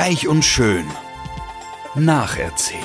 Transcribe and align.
Reich 0.00 0.28
und 0.28 0.44
schön. 0.44 0.86
Nacherzählt. 1.96 2.84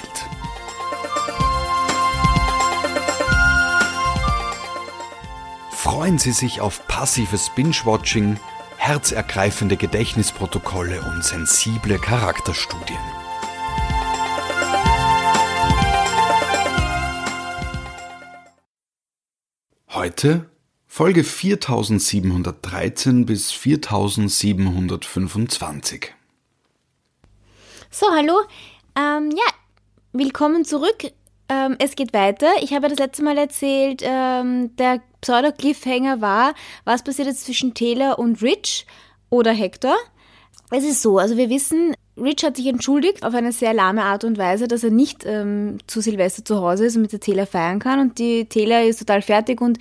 Freuen 5.70 6.18
Sie 6.18 6.31
sich 6.31 6.60
auf 6.60 6.88
passives 6.88 7.52
Binge-Watching, 7.52 8.39
herzergreifende 8.78 9.78
Gedächtnisprotokolle 9.78 11.03
und 11.03 11.24
sensible 11.24 11.99
Charakterstudien. 11.99 12.97
Heute 19.89 20.49
Folge 20.88 21.23
4713 21.23 23.27
bis 23.27 23.52
4725. 23.52 26.16
So, 27.95 28.07
hallo. 28.11 28.41
Ähm, 28.97 29.29
ja, 29.29 29.53
willkommen 30.13 30.65
zurück. 30.65 31.11
Ähm, 31.47 31.75
es 31.77 31.95
geht 31.95 32.11
weiter. 32.11 32.47
Ich 32.59 32.73
habe 32.73 32.89
das 32.89 32.97
letzte 32.97 33.21
Mal 33.21 33.38
erzählt, 33.38 34.01
ähm, 34.03 34.75
der 34.77 34.99
Pseudo-Cliffhanger 35.21 36.20
war, 36.20 36.55
was 36.85 37.03
passiert 37.03 37.27
jetzt 37.27 37.45
zwischen 37.45 37.75
Taylor 37.75 38.17
und 38.17 38.41
Rich 38.41 38.87
oder 39.29 39.51
Hector. 39.51 39.95
Es 40.71 40.84
ist 40.84 41.03
so, 41.03 41.20
also 41.20 41.37
wir 41.37 41.51
wissen, 41.51 41.93
Rich 42.17 42.43
hat 42.43 42.57
sich 42.57 42.65
entschuldigt 42.65 43.23
auf 43.23 43.35
eine 43.35 43.51
sehr 43.51 43.75
lahme 43.75 44.01
Art 44.01 44.23
und 44.23 44.39
Weise, 44.39 44.67
dass 44.67 44.84
er 44.84 44.89
nicht 44.89 45.23
ähm, 45.27 45.77
zu 45.85 46.01
Silvester 46.01 46.43
zu 46.43 46.62
Hause 46.62 46.85
ist 46.85 46.95
und 46.95 47.03
mit 47.03 47.12
der 47.12 47.20
Taylor 47.20 47.45
feiern 47.45 47.77
kann. 47.77 47.99
Und 47.99 48.17
die 48.17 48.45
Taylor 48.45 48.81
ist 48.81 48.98
total 48.98 49.21
fertig 49.21 49.62
und 49.62 49.77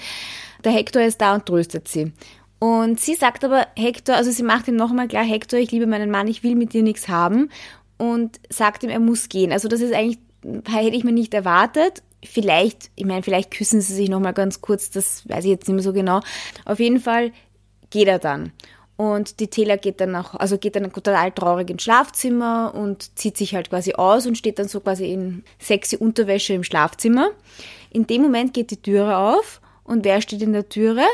der 0.64 0.72
Hector 0.72 1.00
ist 1.00 1.22
da 1.22 1.34
und 1.34 1.46
tröstet 1.46 1.88
sie. 1.88 2.12
Und 2.58 3.00
sie 3.00 3.14
sagt 3.14 3.42
aber, 3.42 3.66
Hector, 3.74 4.14
also 4.14 4.30
sie 4.30 4.44
macht 4.44 4.68
ihm 4.68 4.76
nochmal 4.76 5.08
klar, 5.08 5.24
Hector, 5.24 5.58
ich 5.58 5.72
liebe 5.72 5.88
meinen 5.88 6.12
Mann, 6.12 6.28
ich 6.28 6.44
will 6.44 6.54
mit 6.54 6.74
dir 6.74 6.84
nichts 6.84 7.08
haben. 7.08 7.48
Und 8.02 8.40
sagt 8.48 8.82
ihm, 8.82 8.90
er 8.90 8.98
muss 8.98 9.28
gehen. 9.28 9.52
Also 9.52 9.68
das 9.68 9.80
ist 9.80 9.94
eigentlich, 9.94 10.18
hätte 10.68 10.96
ich 10.96 11.04
mir 11.04 11.12
nicht 11.12 11.32
erwartet. 11.34 12.02
Vielleicht, 12.24 12.90
ich 12.96 13.04
meine, 13.04 13.22
vielleicht 13.22 13.52
küssen 13.52 13.80
sie 13.80 13.94
sich 13.94 14.08
nochmal 14.08 14.32
ganz 14.32 14.60
kurz, 14.60 14.90
das 14.90 15.28
weiß 15.28 15.44
ich 15.44 15.50
jetzt 15.50 15.68
nicht 15.68 15.76
mehr 15.76 15.84
so 15.84 15.92
genau. 15.92 16.18
Auf 16.64 16.80
jeden 16.80 16.98
Fall 16.98 17.30
geht 17.90 18.08
er 18.08 18.18
dann. 18.18 18.50
Und 18.96 19.38
die 19.38 19.46
Taylor 19.46 19.76
geht 19.76 20.00
dann 20.00 20.10
nach, 20.10 20.34
also 20.34 20.58
geht 20.58 20.74
dann 20.74 20.92
total 20.92 21.30
traurig 21.30 21.70
ins 21.70 21.84
Schlafzimmer 21.84 22.74
und 22.74 23.16
zieht 23.16 23.36
sich 23.36 23.54
halt 23.54 23.70
quasi 23.70 23.94
aus 23.94 24.26
und 24.26 24.36
steht 24.36 24.58
dann 24.58 24.66
so 24.66 24.80
quasi 24.80 25.12
in 25.12 25.44
sexy 25.60 25.96
Unterwäsche 25.96 26.54
im 26.54 26.64
Schlafzimmer. 26.64 27.30
In 27.90 28.08
dem 28.08 28.22
Moment 28.22 28.52
geht 28.52 28.72
die 28.72 28.82
Türe 28.82 29.16
auf 29.16 29.60
und 29.84 30.04
wer 30.04 30.20
steht 30.22 30.42
in 30.42 30.52
der 30.52 30.68
Türe? 30.68 31.04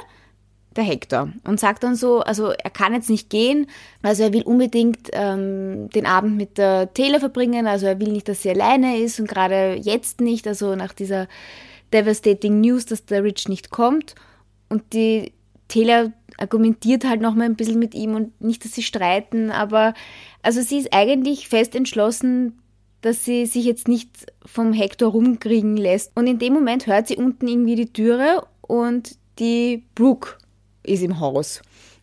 Der 0.77 0.84
Hector. 0.84 1.33
Und 1.44 1.58
sagt 1.58 1.83
dann 1.83 1.97
so, 1.97 2.20
also 2.20 2.50
er 2.50 2.70
kann 2.70 2.92
jetzt 2.94 3.11
nicht 3.11 3.30
gehen, 3.30 3.66
also 4.02 4.22
er 4.22 4.33
will 4.33 4.42
unbedingt 4.42 5.08
ähm, 5.12 5.88
den 5.91 6.06
Abend 6.06 6.36
mit 6.36 6.58
der 6.58 6.92
Taylor 6.94 7.20
verbringen, 7.20 7.66
also 7.66 7.86
er 7.86 7.98
will 7.98 8.12
nicht, 8.12 8.28
dass 8.28 8.42
sie 8.42 8.50
alleine 8.50 8.98
ist 8.98 9.19
und 9.19 9.28
gerade 9.28 9.74
jetzt 9.74 10.20
nicht, 10.20 10.46
also 10.46 10.77
nach 10.77 10.92
dieser 10.92 11.27
devastating 11.92 12.61
News, 12.61 12.86
dass 12.86 13.06
der 13.06 13.24
Rich 13.24 13.48
nicht 13.48 13.70
kommt. 13.70 14.14
Und 14.69 14.92
die 14.92 15.33
Taylor 15.69 16.12
argumentiert 16.39 17.05
halt 17.05 17.20
nochmal 17.20 17.46
ein 17.46 17.56
bisschen 17.56 17.78
mit 17.78 17.94
ihm 17.94 18.14
und 18.14 18.41
nicht, 18.41 18.64
dass 18.64 18.72
sie 18.72 18.83
streiten, 18.83 19.50
aber 19.50 19.94
also 20.42 20.61
sie 20.62 20.78
ist 20.78 20.92
eigentlich 20.92 21.48
fest 21.48 21.74
entschlossen, 21.74 22.61
dass 23.00 23.24
sie 23.24 23.46
sich 23.46 23.64
jetzt 23.64 23.89
nicht 23.89 24.11
vom 24.44 24.72
Hector 24.72 25.11
rumkriegen 25.11 25.77
lässt. 25.77 26.12
Und 26.16 26.27
in 26.27 26.39
dem 26.39 26.52
Moment 26.52 26.86
hört 26.86 27.08
sie 27.08 27.16
unten 27.16 27.46
irgendwie 27.46 27.77
die 27.77 27.92
Türe 27.92 28.46
und 28.61 29.16
die 29.39 29.84
Brooke 29.94 30.36
ist 30.89 31.03
im 31.03 31.20
Haus. 31.20 31.62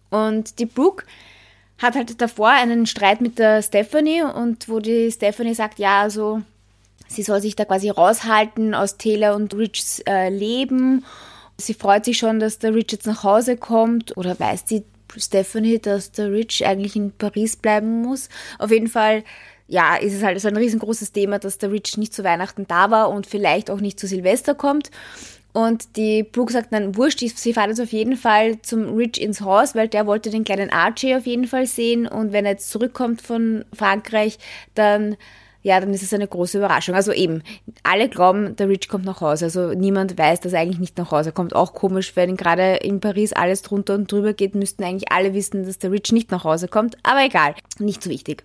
Und 0.09 0.59
die 0.59 0.66
Brooke 0.66 1.05
hat 1.78 1.95
halt 1.95 2.22
davor 2.22 2.50
einen 2.50 2.86
Streit 2.86 3.22
mit 3.22 3.38
der 3.39 3.61
Stephanie 3.61 4.23
und 4.23 4.69
wo 4.69 4.80
die 4.80 5.11
Stephanie 5.11 5.53
sagt, 5.53 5.80
ja, 5.80 6.02
also 6.02 6.42
sie 7.08 7.23
soll 7.23 7.42
sich 7.42 7.55
da 7.55 7.65
quasi 7.65 7.89
raushalten 7.89 8.73
aus 8.73 8.98
Taylor 8.98 9.36
und 9.36 9.54
Richs 9.54 10.02
äh, 10.08 10.30
Leben. 10.30 11.05
Sie 11.58 11.73
freut 11.73 12.05
sich 12.05 12.17
schon, 12.17 12.39
dass 12.39 12.60
der 12.60 12.73
Rich 12.73 12.92
jetzt 12.92 13.08
nach 13.08 13.23
Hause 13.23 13.58
kommt 13.58 14.15
oder 14.17 14.39
weiß 14.39 14.65
die 14.65 14.83
Stephanie, 15.17 15.80
dass 15.80 16.11
der 16.11 16.31
Rich 16.31 16.65
eigentlich 16.65 16.95
in 16.95 17.11
Paris 17.11 17.55
bleiben 17.55 18.02
muss. 18.02 18.30
Auf 18.60 18.71
jeden 18.71 18.87
Fall 18.87 19.23
ja, 19.67 19.95
ist 19.95 20.14
es 20.14 20.23
halt 20.23 20.39
so 20.39 20.48
ein 20.48 20.58
riesengroßes 20.58 21.11
Thema, 21.11 21.39
dass 21.39 21.58
der 21.58 21.71
Rich 21.71 21.98
nicht 21.98 22.14
zu 22.14 22.23
Weihnachten 22.23 22.67
da 22.67 22.92
war 22.92 23.10
und 23.10 23.26
vielleicht 23.26 23.71
auch 23.71 23.80
nicht 23.80 23.99
zu 23.99 24.08
Silvester 24.08 24.54
kommt. 24.54 24.92
Und 25.55 25.95
die 25.95 26.23
Brooke 26.23 26.52
sagt 26.52 26.73
dann, 26.73 26.98
wurscht, 26.98 27.20
sie 27.20 27.54
fahren 27.54 27.70
jetzt 27.70 27.80
auf 27.80 27.93
jeden 27.93 28.17
Fall 28.17 28.61
zum 28.61 28.93
Rich 28.98 29.21
ins 29.21 29.39
Haus, 29.39 29.73
weil 29.73 29.88
der 29.88 30.05
wollte 30.05 30.30
den 30.30 30.43
kleinen 30.43 30.70
Archie 30.70 31.16
auf 31.16 31.26
jeden 31.26 31.48
Fall 31.48 31.66
sehen. 31.66 32.08
Und 32.08 32.33
wenn 32.33 32.43
er 32.43 32.52
jetzt 32.52 32.70
zurückkommt 32.70 33.21
von 33.21 33.64
Frankreich, 33.71 34.38
dann, 34.73 35.16
ja, 35.61 35.80
dann 35.80 35.93
ist 35.93 36.04
es 36.04 36.14
eine 36.14 36.27
große 36.27 36.58
Überraschung. 36.58 36.93
Also 36.93 37.14
eben, 37.14 37.42
alle 37.83 38.10
glauben, 38.10 38.58
der 38.58 38.67
Rich 38.67 38.89
kommt 38.89 39.05
nach 39.05 39.21
Hause. 39.21 39.45
Also 39.45 39.70
niemand 39.70 40.17
weiß, 40.17 40.42
dass 40.42 40.52
er 40.52 40.60
eigentlich 40.60 40.80
nicht 40.80 40.98
nach 40.98 41.11
Hause 41.11 41.32
kommt. 41.32 41.55
Auch 41.55 41.73
komisch, 41.73 42.17
wenn 42.17 42.36
gerade 42.36 42.76
in 42.82 42.99
Paris 42.99 43.32
alles 43.32 43.61
drunter 43.61 43.95
und 43.95 44.11
drüber 44.11 44.33
geht, 44.33 44.55
müssten 44.55 44.83
eigentlich 44.83 45.10
alle 45.14 45.33
wissen, 45.33 45.66
dass 45.66 45.80
der 45.80 45.92
Rich 45.92 46.11
nicht 46.11 46.32
nach 46.32 46.43
Hause 46.43 46.67
kommt. 46.67 46.98
Aber 47.04 47.23
egal, 47.23 47.55
nicht 47.80 48.04
so 48.04 48.10
wichtig. 48.10 48.43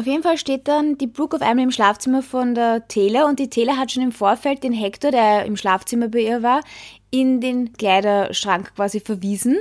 Auf 0.00 0.06
jeden 0.06 0.22
Fall 0.22 0.38
steht 0.38 0.66
dann 0.66 0.96
die 0.96 1.06
Brooke 1.06 1.36
auf 1.36 1.42
einmal 1.42 1.64
im 1.64 1.70
Schlafzimmer 1.70 2.22
von 2.22 2.54
der 2.54 2.88
Taylor 2.88 3.26
und 3.26 3.38
die 3.38 3.50
Taylor 3.50 3.76
hat 3.76 3.92
schon 3.92 4.02
im 4.02 4.12
Vorfeld 4.12 4.64
den 4.64 4.72
Hector, 4.72 5.10
der 5.10 5.44
im 5.44 5.58
Schlafzimmer 5.58 6.08
bei 6.08 6.20
ihr 6.20 6.42
war, 6.42 6.62
in 7.10 7.42
den 7.42 7.74
Kleiderschrank 7.74 8.74
quasi 8.74 9.00
verwiesen. 9.00 9.58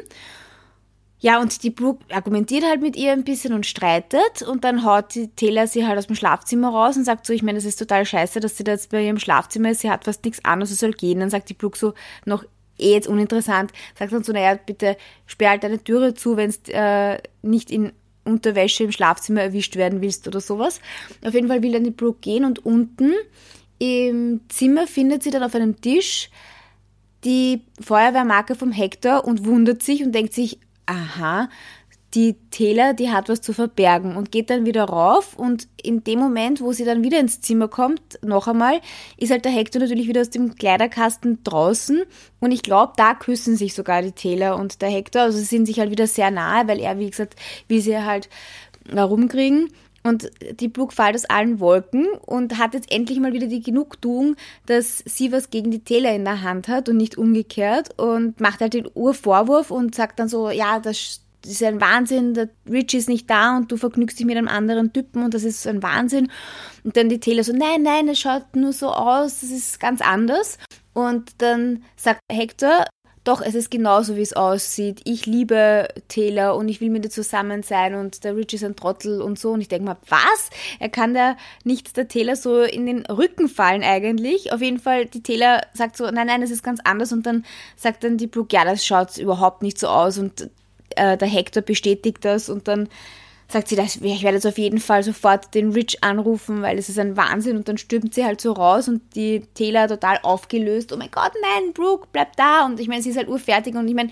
Ja, 1.20 1.42
und 1.42 1.62
die 1.64 1.72
Brooke 1.72 2.06
argumentiert 2.16 2.64
halt 2.64 2.80
mit 2.80 2.96
ihr 2.96 3.12
ein 3.12 3.26
bisschen 3.26 3.52
und 3.52 3.66
streitet 3.66 4.42
und 4.48 4.64
dann 4.64 4.86
haut 4.86 5.14
die 5.14 5.28
Taylor 5.28 5.68
sie 5.68 5.86
halt 5.86 5.98
aus 5.98 6.08
dem 6.08 6.16
Schlafzimmer 6.16 6.70
raus 6.70 6.96
und 6.96 7.04
sagt 7.04 7.26
so, 7.26 7.34
ich 7.34 7.44
meine, 7.44 7.58
das 7.58 7.66
ist 7.66 7.76
total 7.76 8.06
scheiße, 8.06 8.40
dass 8.40 8.56
sie 8.56 8.64
da 8.64 8.72
jetzt 8.72 8.92
bei 8.92 9.04
ihrem 9.04 9.20
Schlafzimmer 9.20 9.72
ist, 9.72 9.82
sie 9.82 9.92
hat 9.92 10.06
fast 10.06 10.24
nichts 10.24 10.46
an, 10.46 10.62
also 10.62 10.74
soll 10.74 10.94
gehen. 10.94 11.20
Dann 11.20 11.30
sagt 11.30 11.50
die 11.50 11.54
Brooke 11.54 11.78
so 11.78 11.96
noch 12.24 12.46
eh 12.78 12.94
jetzt 12.94 13.10
uninteressant, 13.10 13.74
sagt 13.96 14.14
dann 14.14 14.24
so, 14.24 14.32
naja, 14.32 14.58
bitte 14.66 14.96
sperr 15.26 15.50
halt 15.50 15.66
deine 15.66 15.84
Türe 15.84 16.14
zu, 16.14 16.38
wenn 16.38 16.50
es 16.50 16.62
äh, 16.70 17.18
nicht 17.42 17.72
in 17.72 17.92
Unterwäsche 18.30 18.84
im 18.84 18.92
Schlafzimmer 18.92 19.42
erwischt 19.42 19.76
werden 19.76 20.02
willst 20.02 20.28
oder 20.28 20.42
sowas. 20.42 20.80
Auf 21.24 21.34
jeden 21.34 21.48
Fall 21.48 21.64
will 21.64 21.72
dann 21.72 21.84
die 21.84 21.92
Brooke 21.92 22.20
gehen 22.22 22.46
und 22.46 22.66
unten 22.66 23.14
im 23.80 24.42
Zimmer 24.50 24.88
findet 24.88 25.24
sie 25.24 25.32
dann 25.32 25.44
auf 25.44 25.56
einem 25.56 25.80
Tisch 25.80 26.30
die 27.24 27.62
Feuerwehrmarke 27.82 28.56
vom 28.56 28.72
Hector 28.72 29.26
und 29.26 29.46
wundert 29.46 29.84
sich 29.84 30.04
und 30.04 30.14
denkt 30.14 30.34
sich, 30.34 30.60
aha, 30.86 31.50
die 32.16 32.36
Taylor, 32.50 32.94
die 32.94 33.12
hat 33.12 33.30
was 33.30 33.42
zu 33.42 33.54
verbergen 33.54 34.16
und 34.16 34.32
geht 34.32 34.50
dann 34.50 34.66
wieder 34.66 34.86
rauf 34.86 35.38
und 35.38 35.68
in 35.82 36.04
dem 36.04 36.20
Moment, 36.20 36.60
wo 36.60 36.72
sie 36.74 36.86
dann 36.86 37.04
wieder 37.04 37.20
ins 37.20 37.42
Zimmer 37.42 37.68
kommt, 37.68 38.20
noch 38.24 38.48
einmal, 38.48 38.82
ist 39.18 39.32
halt 39.32 39.46
der 39.46 39.52
Hector 39.52 39.82
natürlich 39.82 40.08
wieder 40.08 40.22
aus 40.22 40.32
dem 40.32 40.56
Kleiderkasten 40.56 41.44
draußen 41.44 42.04
und 42.40 42.52
ich 42.52 42.64
glaube, 42.64 42.94
da 42.98 43.14
küssen 43.14 43.56
sich 43.56 43.76
sogar 43.76 44.02
die 44.02 44.12
Taylor 44.12 44.58
und 44.58 44.82
der 44.82 44.90
Hector, 44.90 45.24
also 45.24 45.38
sie 45.38 45.44
sind 45.44 45.68
sich 45.68 45.80
halt 45.80 45.92
wieder 45.92 46.08
sehr 46.08 46.32
nahe, 46.32 46.68
weil 46.68 46.80
er, 46.80 46.98
wie 46.98 47.10
gesagt, 47.10 47.36
will 47.68 47.82
sie 47.82 47.98
halt 47.98 48.28
herumkriegen 48.92 49.70
und 50.04 50.32
die 50.60 50.68
Brooke 50.68 50.96
fällt 50.96 51.16
aus 51.16 51.26
allen 51.26 51.60
Wolken 51.60 52.08
und 52.26 52.58
hat 52.58 52.74
jetzt 52.74 52.92
endlich 52.92 53.20
mal 53.20 53.34
wieder 53.34 53.48
die 53.48 53.62
Genugtuung, 53.62 54.36
dass 54.66 55.04
sie 55.06 55.32
was 55.32 55.50
gegen 55.50 55.72
die 55.72 55.84
Taylor 55.84 56.14
in 56.14 56.24
der 56.24 56.42
Hand 56.42 56.68
hat 56.68 56.90
und 56.90 56.98
nicht 56.98 57.18
umgekehrt 57.18 58.00
und 58.00 58.40
macht 58.40 58.62
halt 58.62 58.74
den 58.74 58.88
Urvorwurf 58.94 59.70
und 59.70 59.94
sagt 59.94 60.20
dann 60.20 60.30
so, 60.30 60.50
ja, 60.50 60.80
das 60.80 61.22
das 61.42 61.52
ist 61.52 61.64
ein 61.64 61.82
Wahnsinn, 61.82 62.34
der 62.34 62.50
Rich 62.70 62.94
ist 62.94 63.10
nicht 63.10 63.30
da 63.30 63.58
und 63.58 63.72
du 63.72 63.78
vergnügst 63.78 64.20
dich 64.20 64.26
mit 64.26 64.38
einem 64.38 64.48
anderen 64.48 64.94
Typen 64.94 65.24
und 65.24 65.34
das 65.34 65.44
ist 65.44 65.66
ein 65.68 65.82
Wahnsinn. 65.82 66.32
Und 66.84 66.98
dann 66.98 67.10
die 67.10 67.20
Taylor 67.20 67.44
so, 67.44 67.54
nein, 67.54 67.84
nein, 67.84 68.08
es 68.08 68.20
schaut 68.20 68.56
nur 68.56 68.74
so 68.74 68.90
aus, 68.90 69.42
das 69.42 69.52
ist 69.52 69.80
ganz 69.80 70.02
anders. 70.02 70.58
Und 70.94 71.42
dann 71.42 71.84
sagt 71.96 72.20
Hector, 72.32 72.86
doch, 73.24 73.42
es 73.42 73.54
ist 73.54 73.70
genauso, 73.70 74.16
wie 74.16 74.22
es 74.22 74.34
aussieht. 74.34 75.02
Ich 75.04 75.26
liebe 75.26 75.88
Taylor 76.08 76.56
und 76.56 76.68
ich 76.70 76.82
will 76.82 76.90
mit 76.90 77.04
ihr 77.04 77.12
zusammen 77.12 77.64
sein 77.64 77.96
und 77.96 78.24
der 78.24 78.36
Rich 78.36 78.54
ist 78.54 78.64
ein 78.64 78.76
Trottel 78.76 79.22
und 79.22 79.38
so. 79.38 79.52
Und 79.52 79.62
ich 79.62 79.68
denke 79.68 79.86
mal, 79.86 79.98
was? 80.08 80.50
Er 80.80 80.90
kann 80.90 81.14
da 81.14 81.36
nicht 81.64 81.96
der 81.98 82.08
Taylor 82.08 82.36
so 82.36 82.62
in 82.62 82.86
den 82.86 83.06
Rücken 83.06 83.50
fallen 83.50 83.84
eigentlich. 83.84 84.52
Auf 84.54 84.62
jeden 84.62 84.80
Fall, 84.80 85.06
die 85.06 85.22
Taylor 85.22 85.62
sagt 85.74 85.98
so, 85.98 86.10
nein, 86.10 86.28
nein, 86.28 86.42
es 86.42 86.52
ist 86.52 86.64
ganz 86.64 86.80
anders. 86.84 87.12
Und 87.12 87.26
dann 87.26 87.46
sagt 87.76 88.04
dann 88.04 88.18
die 88.18 88.28
Brooke, 88.28 88.56
ja, 88.56 88.64
das 88.64 88.86
schaut 88.86 89.18
überhaupt 89.18 89.62
nicht 89.62 89.78
so 89.78 89.90
aus. 89.90 90.18
Und 90.18 90.50
äh, 90.96 91.18
der 91.18 91.28
Hector 91.28 91.62
bestätigt 91.62 92.24
das 92.24 92.50
und 92.50 92.68
dann 92.68 92.90
sagt 93.52 93.68
sie, 93.68 93.76
das, 93.76 93.96
ich 93.96 94.24
werde 94.24 94.36
jetzt 94.36 94.46
auf 94.46 94.60
jeden 94.60 94.80
Fall 94.80 95.04
sofort 95.04 95.56
den 95.56 95.72
Rich 95.72 96.04
anrufen, 96.04 96.62
weil 96.62 96.78
es 96.78 96.88
ist 96.88 97.00
ein 97.00 97.18
Wahnsinn. 97.18 97.58
Und 97.58 97.68
dann 97.68 97.80
stürmt 97.80 98.14
sie 98.14 98.24
halt 98.24 98.40
so 98.40 98.52
raus 98.52 98.88
und 98.88 99.02
die 99.16 99.42
Taylor 99.56 99.88
total 99.88 100.20
aufgelöst, 100.22 100.94
oh 100.94 100.98
mein 100.98 101.10
Gott, 101.10 101.32
nein, 101.42 101.74
Brooke, 101.74 102.08
bleib 102.12 102.36
da. 102.36 102.66
Und 102.68 102.80
ich 102.80 102.88
meine, 102.88 103.02
sie 103.02 103.10
ist 103.10 103.18
halt 103.18 103.28
urfertig. 103.28 103.74
Und 103.76 103.88
ich 103.88 103.96
meine, 103.96 104.12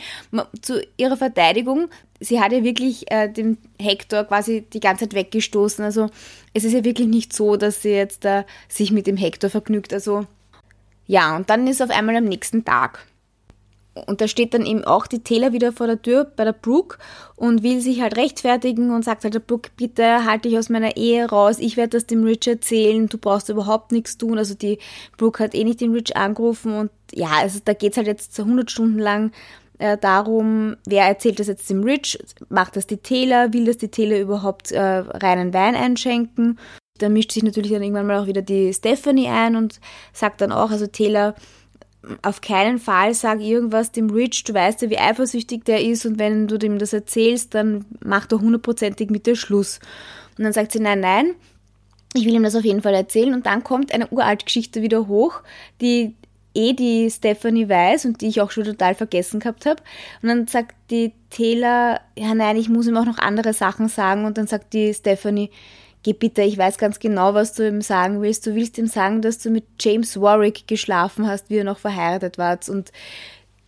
zu 0.63 0.81
ihrer 0.97 1.17
Verteidigung, 1.17 1.87
sie 2.19 2.41
hat 2.41 2.51
ja 2.51 2.63
wirklich 2.63 3.11
äh, 3.11 3.31
den 3.31 3.59
Hector 3.79 4.23
quasi 4.23 4.61
die 4.61 4.79
ganze 4.79 5.05
Zeit 5.05 5.13
weggestoßen, 5.13 5.85
also 5.85 6.09
es 6.53 6.63
ist 6.63 6.73
ja 6.73 6.83
wirklich 6.83 7.07
nicht 7.07 7.33
so, 7.33 7.57
dass 7.57 7.83
sie 7.83 7.91
jetzt 7.91 8.25
äh, 8.25 8.43
sich 8.67 8.91
mit 8.91 9.05
dem 9.05 9.17
Hector 9.17 9.49
vergnügt, 9.49 9.93
also 9.93 10.25
ja, 11.05 11.35
und 11.35 11.49
dann 11.49 11.67
ist 11.67 11.81
auf 11.81 11.89
einmal 11.89 12.15
am 12.17 12.25
nächsten 12.25 12.65
Tag 12.65 13.05
und 14.05 14.21
da 14.21 14.27
steht 14.27 14.53
dann 14.53 14.65
eben 14.65 14.83
auch 14.83 15.07
die 15.07 15.23
Taylor 15.23 15.53
wieder 15.53 15.71
vor 15.71 15.87
der 15.87 16.01
Tür 16.01 16.25
bei 16.25 16.43
der 16.43 16.53
Brooke 16.53 16.97
und 17.35 17.63
will 17.63 17.81
sich 17.81 18.01
halt 18.01 18.17
rechtfertigen 18.17 18.91
und 18.91 19.03
sagt 19.03 19.23
halt 19.23 19.33
der 19.33 19.39
Brooke, 19.39 19.69
bitte 19.75 20.25
halte 20.25 20.49
dich 20.49 20.57
aus 20.57 20.69
meiner 20.69 20.97
Ehe 20.97 21.27
raus, 21.27 21.57
ich 21.59 21.77
werde 21.77 21.97
das 21.97 22.05
dem 22.05 22.23
Rich 22.23 22.47
erzählen, 22.47 23.07
du 23.07 23.17
brauchst 23.17 23.49
überhaupt 23.49 23.91
nichts 23.91 24.17
tun. 24.17 24.37
Also 24.37 24.53
die 24.53 24.79
Brooke 25.17 25.43
hat 25.43 25.55
eh 25.55 25.63
nicht 25.63 25.81
den 25.81 25.91
Rich 25.91 26.15
angerufen 26.15 26.73
und 26.73 26.91
ja, 27.13 27.29
also 27.41 27.59
da 27.63 27.73
geht's 27.73 27.97
halt 27.97 28.07
jetzt 28.07 28.39
100 28.39 28.69
Stunden 28.69 28.99
lang 28.99 29.31
äh, 29.79 29.97
darum, 29.97 30.75
wer 30.85 31.05
erzählt 31.05 31.39
das 31.39 31.47
jetzt 31.47 31.69
dem 31.69 31.83
Rich, 31.83 32.19
macht 32.49 32.75
das 32.75 32.87
die 32.87 32.97
Taylor, 32.97 33.53
will 33.53 33.65
das 33.65 33.77
die 33.77 33.89
Taylor 33.89 34.19
überhaupt 34.19 34.71
äh, 34.71 34.81
reinen 34.81 35.53
Wein 35.53 35.75
einschenken. 35.75 36.59
Da 36.97 37.09
mischt 37.09 37.31
sich 37.31 37.43
natürlich 37.43 37.71
dann 37.71 37.83
irgendwann 37.83 38.07
mal 38.07 38.19
auch 38.19 38.25
wieder 38.25 38.41
die 38.41 38.73
Stephanie 38.73 39.27
ein 39.27 39.55
und 39.55 39.79
sagt 40.13 40.41
dann 40.41 40.51
auch, 40.51 40.71
also 40.71 40.87
Taylor, 40.87 41.35
auf 42.21 42.41
keinen 42.41 42.79
Fall 42.79 43.13
sag 43.13 43.41
irgendwas 43.41 43.91
dem 43.91 44.09
Rich, 44.09 44.43
du 44.43 44.53
weißt 44.53 44.81
ja, 44.81 44.89
wie 44.89 44.97
eifersüchtig 44.97 45.65
der 45.65 45.83
ist 45.83 46.05
und 46.05 46.19
wenn 46.19 46.47
du 46.47 46.57
dem 46.57 46.79
das 46.79 46.93
erzählst, 46.93 47.53
dann 47.53 47.85
macht 48.03 48.31
er 48.31 48.39
hundertprozentig 48.39 49.09
mit 49.09 49.25
dir 49.25 49.35
Schluss. 49.35 49.79
Und 50.37 50.43
dann 50.43 50.53
sagt 50.53 50.71
sie, 50.71 50.79
nein, 50.79 50.99
nein, 50.99 51.31
ich 52.13 52.25
will 52.25 52.35
ihm 52.35 52.43
das 52.43 52.55
auf 52.55 52.63
jeden 52.63 52.81
Fall 52.81 52.93
erzählen 52.93 53.33
und 53.33 53.45
dann 53.45 53.63
kommt 53.63 53.93
eine 53.93 54.07
uralt 54.07 54.45
Geschichte 54.45 54.81
wieder 54.81 55.07
hoch, 55.07 55.41
die 55.81 56.15
eh 56.53 56.73
die 56.73 57.09
Stephanie 57.09 57.69
weiß 57.69 58.05
und 58.05 58.21
die 58.21 58.27
ich 58.27 58.41
auch 58.41 58.51
schon 58.51 58.63
total 58.63 58.95
vergessen 58.95 59.39
gehabt 59.39 59.65
habe. 59.65 59.81
Und 60.21 60.29
dann 60.29 60.47
sagt 60.47 60.75
die 60.89 61.13
Taylor, 61.29 62.01
ja 62.17 62.33
nein, 62.33 62.57
ich 62.57 62.69
muss 62.69 62.87
ihm 62.87 62.97
auch 62.97 63.05
noch 63.05 63.19
andere 63.19 63.53
Sachen 63.53 63.89
sagen 63.89 64.25
und 64.25 64.37
dann 64.37 64.47
sagt 64.47 64.73
die 64.73 64.93
Stephanie, 64.93 65.51
geh 66.07 66.13
bitte, 66.13 66.41
ich 66.41 66.57
weiß 66.57 66.77
ganz 66.77 66.99
genau, 66.99 67.33
was 67.33 67.51
du 67.51 67.67
ihm 67.67 67.81
sagen 67.81 68.21
willst. 68.21 68.47
Du 68.47 68.55
willst 68.55 68.77
ihm 68.77 68.87
sagen, 68.87 69.21
dass 69.21 69.39
du 69.39 69.49
mit 69.49 69.65
James 69.77 70.21
Warwick 70.21 70.65
geschlafen 70.65 71.27
hast, 71.27 71.49
wie 71.49 71.55
ihr 71.55 71.65
noch 71.65 71.79
verheiratet 71.79 72.37
wart. 72.37 72.69
Und 72.69 72.93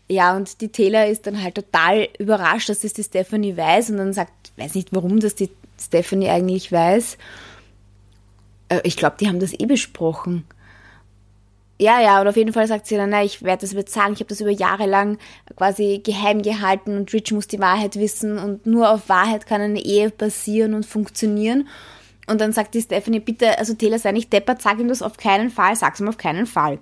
ja, 0.07 0.33
und 0.37 0.61
die 0.61 0.69
Taylor 0.69 1.05
ist 1.05 1.27
dann 1.27 1.43
halt 1.43 1.55
total 1.55 2.07
überrascht, 2.17 2.69
dass 2.69 2.79
das 2.79 2.93
die 2.93 3.03
Stephanie 3.03 3.57
weiß 3.57 3.89
und 3.89 3.97
dann 3.97 4.13
sagt, 4.13 4.31
weiß 4.55 4.75
nicht, 4.75 4.93
warum 4.93 5.19
das 5.19 5.35
die 5.35 5.49
Stephanie 5.77 6.29
eigentlich 6.29 6.71
weiß. 6.71 7.17
Äh, 8.69 8.79
ich 8.83 8.95
glaube, 8.95 9.17
die 9.19 9.27
haben 9.27 9.41
das 9.41 9.51
eh 9.51 9.65
besprochen. 9.65 10.45
Ja, 11.77 11.99
ja, 12.01 12.21
und 12.21 12.27
auf 12.29 12.37
jeden 12.37 12.53
Fall 12.53 12.67
sagt 12.67 12.87
sie 12.87 12.95
dann, 12.95 13.09
na, 13.09 13.21
ich 13.21 13.43
werde 13.43 13.61
das 13.61 13.73
jetzt 13.73 13.93
sagen, 13.93 14.13
ich 14.13 14.19
habe 14.19 14.29
das 14.29 14.39
über 14.39 14.49
Jahre 14.49 14.85
lang 14.85 15.17
quasi 15.57 15.99
geheim 16.01 16.41
gehalten 16.41 16.95
und 16.95 17.11
Rich 17.11 17.33
muss 17.33 17.47
die 17.47 17.59
Wahrheit 17.59 17.97
wissen 17.97 18.37
und 18.37 18.65
nur 18.65 18.89
auf 18.91 19.09
Wahrheit 19.09 19.45
kann 19.45 19.59
eine 19.59 19.83
Ehe 19.83 20.09
basieren 20.09 20.73
und 20.73 20.85
funktionieren. 20.85 21.67
Und 22.29 22.39
dann 22.39 22.53
sagt 22.53 22.75
die 22.75 22.81
Stephanie, 22.81 23.19
bitte, 23.19 23.57
also 23.57 23.73
Taylor, 23.73 23.97
sei 23.97 24.11
nicht 24.11 24.31
deppert, 24.31 24.61
sag 24.61 24.79
ihm 24.79 24.87
das 24.87 25.01
auf 25.01 25.17
keinen 25.17 25.49
Fall, 25.49 25.75
sag's 25.75 25.99
ihm 25.99 26.07
auf 26.07 26.17
keinen 26.17 26.45
Fall. 26.45 26.77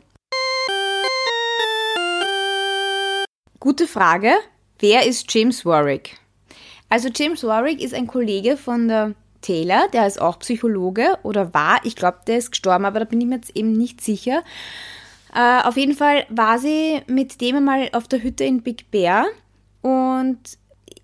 Gute 3.60 3.88
Frage. 3.88 4.34
Wer 4.80 5.06
ist 5.06 5.34
James 5.34 5.66
Warwick? 5.66 6.18
Also 6.90 7.10
James 7.14 7.44
Warwick 7.44 7.82
ist 7.82 7.94
ein 7.94 8.08
Kollege 8.08 8.58
von 8.58 8.90
der 8.90 9.14
Taylor, 9.42 9.88
der 9.94 10.06
ist 10.06 10.22
auch 10.22 10.40
Psychologe 10.40 11.18
oder 11.24 11.54
war, 11.54 11.80
ich 11.84 11.96
glaube, 11.96 12.20
der 12.28 12.38
ist 12.38 12.52
gestorben, 12.52 12.86
aber 12.86 13.00
da 13.00 13.06
bin 13.06 13.22
ich 13.22 13.28
mir 13.28 13.36
jetzt 13.36 13.56
eben 13.56 13.72
nicht 13.72 14.02
sicher. 14.02 14.44
Äh, 15.34 15.62
auf 15.64 15.78
jeden 15.78 15.94
Fall 15.94 16.26
war 16.30 16.60
sie 16.60 17.02
mit 17.08 17.40
dem 17.40 17.58
einmal 17.58 17.90
auf 17.94 18.08
der 18.08 18.22
Hütte 18.22 18.44
in 18.44 18.64
Big 18.64 18.92
Bear 18.92 19.26
und 19.82 20.40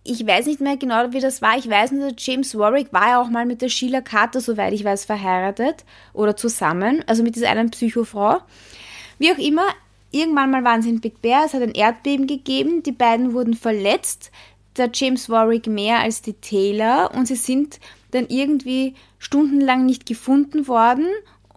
ich 0.03 0.25
weiß 0.25 0.47
nicht 0.47 0.59
mehr 0.59 0.75
genau, 0.77 1.11
wie 1.13 1.21
das 1.21 1.41
war. 1.41 1.57
Ich 1.57 1.69
weiß 1.69 1.91
nur, 1.91 2.11
James 2.17 2.57
Warwick 2.57 2.91
war 2.91 3.07
ja 3.07 3.21
auch 3.21 3.29
mal 3.29 3.45
mit 3.45 3.61
der 3.61 3.69
Sheila 3.69 4.01
Carter, 4.01 4.41
soweit 4.41 4.73
ich 4.73 4.83
weiß, 4.83 5.05
verheiratet 5.05 5.85
oder 6.11 6.35
zusammen, 6.35 7.03
also 7.07 7.23
mit 7.23 7.35
dieser 7.35 7.49
einen 7.49 7.71
Psychofrau. 7.71 8.39
Wie 9.17 9.31
auch 9.31 9.37
immer, 9.37 9.65
irgendwann 10.11 10.51
mal 10.51 10.63
waren 10.63 10.81
sie 10.81 10.89
in 10.89 10.99
Big 10.99 11.21
Bear, 11.21 11.45
es 11.45 11.53
hat 11.53 11.61
ein 11.61 11.73
Erdbeben 11.73 12.27
gegeben, 12.27 12.83
die 12.83 12.91
beiden 12.91 13.33
wurden 13.33 13.53
verletzt, 13.53 14.31
der 14.75 14.89
James 14.93 15.29
Warwick 15.29 15.67
mehr 15.67 15.99
als 15.99 16.21
die 16.21 16.33
Taylor 16.33 17.11
und 17.13 17.27
sie 17.27 17.35
sind 17.35 17.79
dann 18.11 18.27
irgendwie 18.27 18.95
stundenlang 19.19 19.85
nicht 19.85 20.05
gefunden 20.05 20.67
worden 20.67 21.07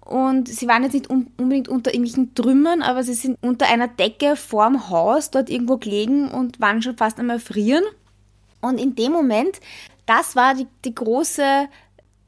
und 0.04 0.48
sie 0.48 0.68
waren 0.68 0.84
jetzt 0.84 0.92
nicht 0.92 1.10
unbedingt 1.10 1.68
unter 1.68 1.92
irgendwelchen 1.92 2.34
Trümmern, 2.34 2.82
aber 2.82 3.02
sie 3.02 3.14
sind 3.14 3.38
unter 3.42 3.66
einer 3.66 3.88
Decke 3.88 4.36
vorm 4.36 4.88
Haus 4.88 5.32
dort 5.32 5.50
irgendwo 5.50 5.78
gelegen 5.78 6.28
und 6.28 6.60
waren 6.60 6.80
schon 6.80 6.96
fast 6.96 7.18
einmal 7.18 7.40
frieren. 7.40 7.82
Und 8.66 8.78
in 8.78 8.94
dem 8.94 9.12
Moment, 9.12 9.60
das 10.06 10.36
war 10.36 10.54
die, 10.54 10.66
die 10.84 10.94
große, 10.94 11.68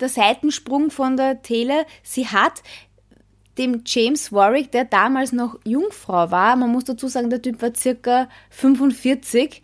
der 0.00 0.08
Seitensprung 0.08 0.90
von 0.90 1.16
der 1.16 1.42
Tele. 1.42 1.86
Sie 2.02 2.26
hat 2.26 2.62
dem 3.58 3.82
James 3.84 4.32
Warwick, 4.32 4.70
der 4.70 4.84
damals 4.84 5.32
noch 5.32 5.58
Jungfrau 5.64 6.30
war, 6.30 6.56
man 6.56 6.70
muss 6.70 6.84
dazu 6.84 7.08
sagen, 7.08 7.28
der 7.28 7.42
Typ 7.42 7.60
war 7.60 7.74
circa 7.74 8.28
45, 8.50 9.62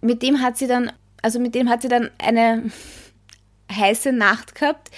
mit 0.00 0.22
dem 0.22 0.42
hat 0.42 0.58
sie 0.58 0.66
dann, 0.66 0.92
also 1.22 1.38
mit 1.38 1.54
dem 1.54 1.68
hat 1.68 1.82
sie 1.82 1.88
dann 1.88 2.10
eine 2.18 2.70
heiße 3.72 4.12
Nacht 4.12 4.54
gehabt 4.54 4.90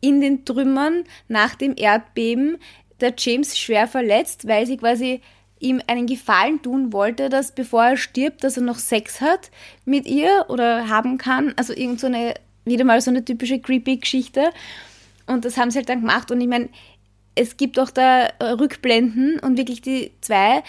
in 0.00 0.20
den 0.20 0.44
Trümmern 0.44 1.04
nach 1.28 1.54
dem 1.54 1.74
Erdbeben. 1.76 2.58
Der 3.00 3.14
James 3.16 3.58
schwer 3.58 3.88
verletzt, 3.88 4.46
weil 4.46 4.66
sie 4.66 4.76
quasi 4.76 5.22
ihm 5.64 5.82
einen 5.86 6.06
Gefallen 6.06 6.62
tun 6.62 6.92
wollte, 6.92 7.28
dass 7.28 7.52
bevor 7.52 7.84
er 7.84 7.96
stirbt, 7.96 8.44
dass 8.44 8.56
er 8.56 8.62
noch 8.62 8.78
Sex 8.78 9.20
hat 9.20 9.50
mit 9.84 10.06
ihr 10.06 10.46
oder 10.48 10.88
haben 10.88 11.18
kann. 11.18 11.54
Also 11.56 11.72
irgend 11.72 12.00
so 12.00 12.06
eine, 12.06 12.34
wieder 12.64 12.84
mal 12.84 13.00
so 13.00 13.10
eine 13.10 13.24
typische 13.24 13.58
creepy 13.58 13.96
Geschichte. 13.96 14.50
Und 15.26 15.44
das 15.44 15.56
haben 15.56 15.70
sie 15.70 15.78
halt 15.78 15.88
dann 15.88 16.02
gemacht. 16.02 16.30
Und 16.30 16.40
ich 16.40 16.48
meine, 16.48 16.68
es 17.34 17.56
gibt 17.56 17.78
auch 17.78 17.90
da 17.90 18.28
Rückblenden 18.40 19.40
und 19.40 19.56
wirklich 19.56 19.80
die 19.80 20.12
zwei 20.20 20.62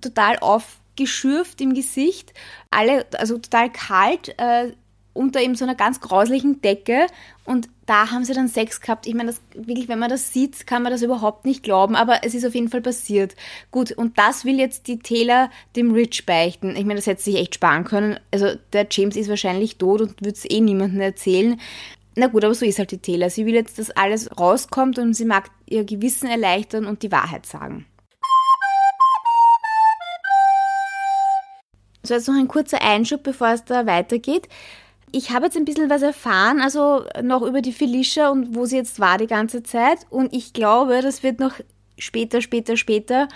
total 0.00 0.38
aufgeschürft 0.38 1.60
im 1.60 1.74
Gesicht. 1.74 2.32
Alle, 2.70 3.04
also 3.18 3.38
total 3.38 3.70
kalt. 3.70 4.34
Äh, 4.38 4.72
unter 5.12 5.40
eben 5.40 5.54
so 5.54 5.64
einer 5.64 5.74
ganz 5.74 6.00
grauslichen 6.00 6.60
Decke 6.60 7.06
und 7.44 7.68
da 7.86 8.10
haben 8.10 8.24
sie 8.24 8.34
dann 8.34 8.48
Sex 8.48 8.80
gehabt. 8.80 9.06
Ich 9.06 9.14
meine, 9.14 9.30
das 9.30 9.40
wirklich, 9.54 9.88
wenn 9.88 10.00
man 10.00 10.10
das 10.10 10.32
sieht, 10.32 10.66
kann 10.66 10.82
man 10.82 10.92
das 10.92 11.02
überhaupt 11.02 11.44
nicht 11.46 11.62
glauben, 11.62 11.94
aber 11.94 12.20
es 12.24 12.34
ist 12.34 12.44
auf 12.44 12.54
jeden 12.54 12.68
Fall 12.68 12.80
passiert. 12.80 13.36
Gut, 13.70 13.92
und 13.92 14.18
das 14.18 14.44
will 14.44 14.58
jetzt 14.58 14.88
die 14.88 14.98
Taylor 14.98 15.50
dem 15.76 15.92
Rich 15.92 16.26
beichten. 16.26 16.74
Ich 16.76 16.84
meine, 16.84 16.96
das 16.96 17.06
hätte 17.06 17.22
sich 17.22 17.36
echt 17.36 17.54
sparen 17.54 17.84
können. 17.84 18.18
Also 18.32 18.56
der 18.72 18.88
James 18.90 19.16
ist 19.16 19.28
wahrscheinlich 19.28 19.78
tot 19.78 20.00
und 20.00 20.20
würde 20.20 20.36
es 20.36 20.50
eh 20.50 20.60
niemandem 20.60 21.00
erzählen. 21.00 21.60
Na 22.16 22.26
gut, 22.26 22.44
aber 22.44 22.54
so 22.54 22.64
ist 22.64 22.78
halt 22.78 22.90
die 22.90 22.98
Taylor. 22.98 23.30
Sie 23.30 23.46
will 23.46 23.54
jetzt, 23.54 23.78
dass 23.78 23.90
alles 23.90 24.36
rauskommt 24.36 24.98
und 24.98 25.14
sie 25.14 25.24
mag 25.24 25.50
ihr 25.66 25.84
Gewissen 25.84 26.28
erleichtern 26.28 26.86
und 26.86 27.02
die 27.02 27.12
Wahrheit 27.12 27.46
sagen. 27.46 27.86
So, 32.02 32.14
jetzt 32.14 32.28
noch 32.28 32.36
ein 32.36 32.48
kurzer 32.48 32.82
Einschub, 32.82 33.22
bevor 33.22 33.48
es 33.48 33.64
da 33.64 33.86
weitergeht 33.86 34.48
ich 35.12 35.30
habe 35.30 35.46
jetzt 35.46 35.56
ein 35.56 35.64
bisschen 35.64 35.90
was 35.90 36.02
erfahren, 36.02 36.60
also 36.60 37.04
noch 37.22 37.42
über 37.42 37.62
die 37.62 37.72
Felicia 37.72 38.28
und 38.30 38.54
wo 38.54 38.66
sie 38.66 38.76
jetzt 38.76 39.00
war 39.00 39.18
die 39.18 39.26
ganze 39.26 39.62
Zeit. 39.62 40.00
Und 40.10 40.34
ich 40.34 40.52
glaube, 40.52 41.00
das 41.00 41.22
wird 41.22 41.40
noch 41.40 41.54
später, 41.98 42.42
später, 42.42 42.76
später 42.76 43.28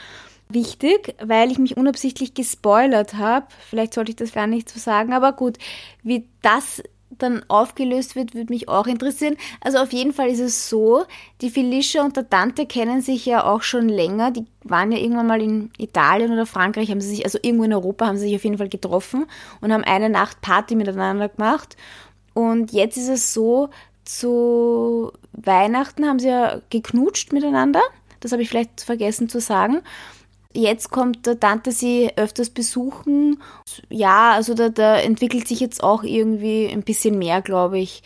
wichtig, 0.49 1.15
weil 1.23 1.51
ich 1.51 1.59
mich 1.59 1.77
unabsichtlich 1.77 2.35
gespoilert 2.35 3.15
habe. 3.15 3.47
Vielleicht 3.69 3.95
sollte 3.95 4.11
ich 4.11 4.17
das 4.17 4.33
gar 4.33 4.47
nicht 4.47 4.69
so 4.69 4.79
sagen, 4.79 5.13
aber 5.13 5.33
gut, 5.33 5.59
wie 6.03 6.29
das 6.43 6.83
dann 7.19 7.45
aufgelöst 7.49 8.17
wird, 8.17 8.35
würde 8.35 8.53
mich 8.53 8.69
auch 8.69 8.87
interessieren. 8.87 9.37
Also 9.61 9.79
auf 9.79 9.93
jeden 9.93 10.13
Fall 10.13 10.29
ist 10.29 10.41
es 10.41 10.69
so, 10.69 11.05
die 11.41 11.51
Felicia 11.51 12.05
und 12.05 12.17
der 12.17 12.23
Dante 12.23 12.67
kennen 12.67 13.03
sich 13.03 13.27
ja 13.27 13.45
auch 13.45 13.63
schon 13.63 13.89
länger. 13.89 14.31
Die 14.31 14.47
waren 14.65 14.93
ja 14.93 14.99
irgendwann 14.99 15.27
mal 15.27 15.43
in 15.43 15.71
Italien 15.79 16.33
oder 16.33 16.47
Frankreich, 16.47 16.91
haben 16.91 17.01
sie 17.01 17.11
sich, 17.11 17.25
also 17.25 17.39
irgendwo 17.43 17.65
in 17.65 17.75
Europa 17.75 18.07
haben 18.07 18.17
sie 18.17 18.29
sich 18.29 18.37
auf 18.37 18.45
jeden 18.45 18.59
Fall 18.59 18.69
getroffen 18.69 19.27
und 19.61 19.73
haben 19.73 19.85
eine 19.85 20.09
Nacht 20.09 20.41
Party 20.41 20.75
miteinander 20.75 21.29
gemacht. 21.29 21.77
Und 22.33 22.73
jetzt 22.73 22.97
ist 22.97 23.09
es 23.09 23.35
so, 23.35 23.71
zu 24.05 25.13
Weihnachten 25.33 26.07
haben 26.07 26.19
sie 26.19 26.29
ja 26.29 26.61
geknutscht 26.71 27.33
miteinander. 27.33 27.83
Das 28.21 28.33
habe 28.33 28.43
ich 28.43 28.49
vielleicht 28.49 28.83
vergessen 28.83 29.29
zu 29.29 29.41
sagen. 29.41 29.83
Jetzt 30.53 30.91
kommt 30.91 31.27
der 31.27 31.39
Tante 31.39 31.71
sie 31.71 32.11
öfters 32.17 32.51
besuchen. 32.51 33.41
Ja, 33.89 34.33
also 34.33 34.55
da, 34.55 34.69
da 34.69 34.97
entwickelt 34.97 35.47
sich 35.47 35.61
jetzt 35.61 35.83
auch 35.83 36.03
irgendwie 36.03 36.69
ein 36.69 36.83
bisschen 36.83 37.19
mehr, 37.19 37.41
glaube 37.41 37.79
ich. 37.79 38.03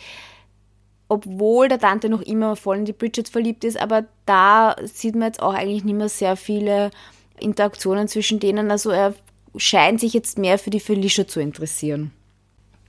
Obwohl 1.07 1.67
der 1.67 1.79
Tante 1.79 2.07
noch 2.09 2.21
immer 2.21 2.55
voll 2.55 2.77
in 2.77 2.85
die 2.85 2.93
Bridget 2.93 3.29
verliebt 3.29 3.63
ist, 3.63 3.79
aber 3.79 4.05
da 4.25 4.75
sieht 4.83 5.15
man 5.15 5.27
jetzt 5.27 5.41
auch 5.41 5.53
eigentlich 5.53 5.83
nicht 5.83 5.95
mehr 5.95 6.09
sehr 6.09 6.35
viele 6.35 6.91
Interaktionen 7.39 8.07
zwischen 8.07 8.39
denen. 8.39 8.69
Also 8.69 8.91
er 8.91 9.13
scheint 9.57 9.99
sich 9.99 10.13
jetzt 10.13 10.37
mehr 10.37 10.59
für 10.59 10.69
die 10.69 10.79
Felicia 10.79 11.27
zu 11.27 11.39
interessieren. 11.39 12.11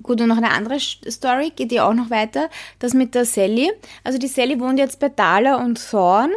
Gut, 0.03 0.21
und 0.21 0.29
noch 0.29 0.37
eine 0.37 0.51
andere 0.51 0.79
Story 0.79 1.53
geht 1.55 1.73
ja 1.73 1.89
auch 1.89 1.95
noch 1.95 2.11
weiter. 2.11 2.51
Das 2.79 2.93
mit 2.93 3.15
der 3.15 3.25
Sally. 3.25 3.71
Also 4.05 4.19
die 4.19 4.29
Sally 4.29 4.61
wohnt 4.61 4.79
jetzt 4.79 5.01
bei 5.01 5.09
Dala 5.09 5.65
und 5.65 5.81
Thorn 5.91 6.31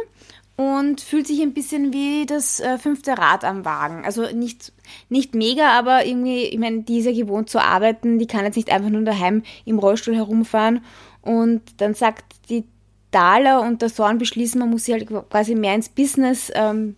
und 0.60 1.00
fühlt 1.00 1.26
sich 1.26 1.40
ein 1.40 1.54
bisschen 1.54 1.94
wie 1.94 2.26
das 2.26 2.60
äh, 2.60 2.76
fünfte 2.76 3.16
Rad 3.16 3.44
am 3.44 3.64
Wagen. 3.64 4.04
Also 4.04 4.30
nicht, 4.30 4.74
nicht 5.08 5.34
mega, 5.34 5.70
aber 5.70 6.04
irgendwie, 6.04 6.42
ich 6.44 6.58
meine, 6.58 6.82
die 6.82 6.98
ist 6.98 7.06
ja 7.06 7.12
gewohnt 7.12 7.48
zu 7.48 7.62
arbeiten, 7.62 8.18
die 8.18 8.26
kann 8.26 8.44
jetzt 8.44 8.56
nicht 8.56 8.70
einfach 8.70 8.90
nur 8.90 9.00
daheim 9.00 9.42
im 9.64 9.78
Rollstuhl 9.78 10.14
herumfahren. 10.14 10.84
Und 11.22 11.62
dann 11.78 11.94
sagt 11.94 12.34
die 12.50 12.64
Dala 13.10 13.60
und 13.60 13.80
der 13.80 13.88
Sorn 13.88 14.18
beschließen, 14.18 14.58
man 14.58 14.68
muss 14.68 14.84
sie 14.84 14.92
halt 14.92 15.08
quasi 15.30 15.54
mehr 15.54 15.74
ins 15.74 15.88
Business 15.88 16.52
ähm, 16.54 16.96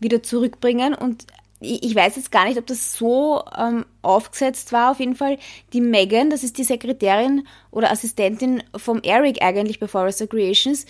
wieder 0.00 0.20
zurückbringen. 0.24 0.92
Und 0.92 1.24
ich 1.60 1.94
weiß 1.94 2.16
jetzt 2.16 2.32
gar 2.32 2.46
nicht, 2.46 2.58
ob 2.58 2.66
das 2.66 2.94
so 2.94 3.44
ähm, 3.56 3.86
aufgesetzt 4.02 4.72
war. 4.72 4.90
Auf 4.90 4.98
jeden 4.98 5.14
Fall 5.14 5.38
die 5.72 5.80
Megan, 5.80 6.30
das 6.30 6.42
ist 6.42 6.58
die 6.58 6.64
Sekretärin 6.64 7.46
oder 7.70 7.92
Assistentin 7.92 8.64
vom 8.74 9.00
Eric 9.04 9.40
eigentlich 9.40 9.78
bei 9.78 9.86
Forrester 9.86 10.26
Creations, 10.26 10.84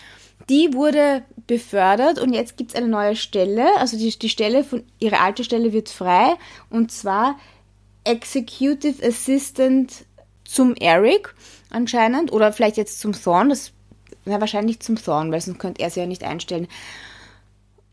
die 0.48 0.72
wurde 0.72 1.22
befördert 1.46 2.18
und 2.18 2.32
jetzt 2.32 2.56
gibt 2.56 2.72
es 2.72 2.76
eine 2.76 2.88
neue 2.88 3.16
Stelle. 3.16 3.66
Also 3.78 3.96
die, 3.96 4.16
die 4.18 4.28
Stelle 4.28 4.64
von 4.64 4.84
ihre 4.98 5.20
alte 5.20 5.44
Stelle 5.44 5.72
wird 5.72 5.88
frei 5.88 6.34
und 6.70 6.92
zwar 6.92 7.36
Executive 8.04 9.04
Assistant 9.06 10.04
zum 10.44 10.74
Eric 10.76 11.34
anscheinend 11.70 12.32
oder 12.32 12.52
vielleicht 12.52 12.76
jetzt 12.76 13.00
zum 13.00 13.12
Thorn. 13.12 13.50
Das 13.50 13.72
na, 14.24 14.40
wahrscheinlich 14.40 14.80
zum 14.80 14.96
Thorn, 14.96 15.32
weil 15.32 15.40
sonst 15.40 15.58
könnte 15.58 15.82
er 15.82 15.90
sie 15.90 16.00
ja 16.00 16.06
nicht 16.06 16.22
einstellen. 16.22 16.68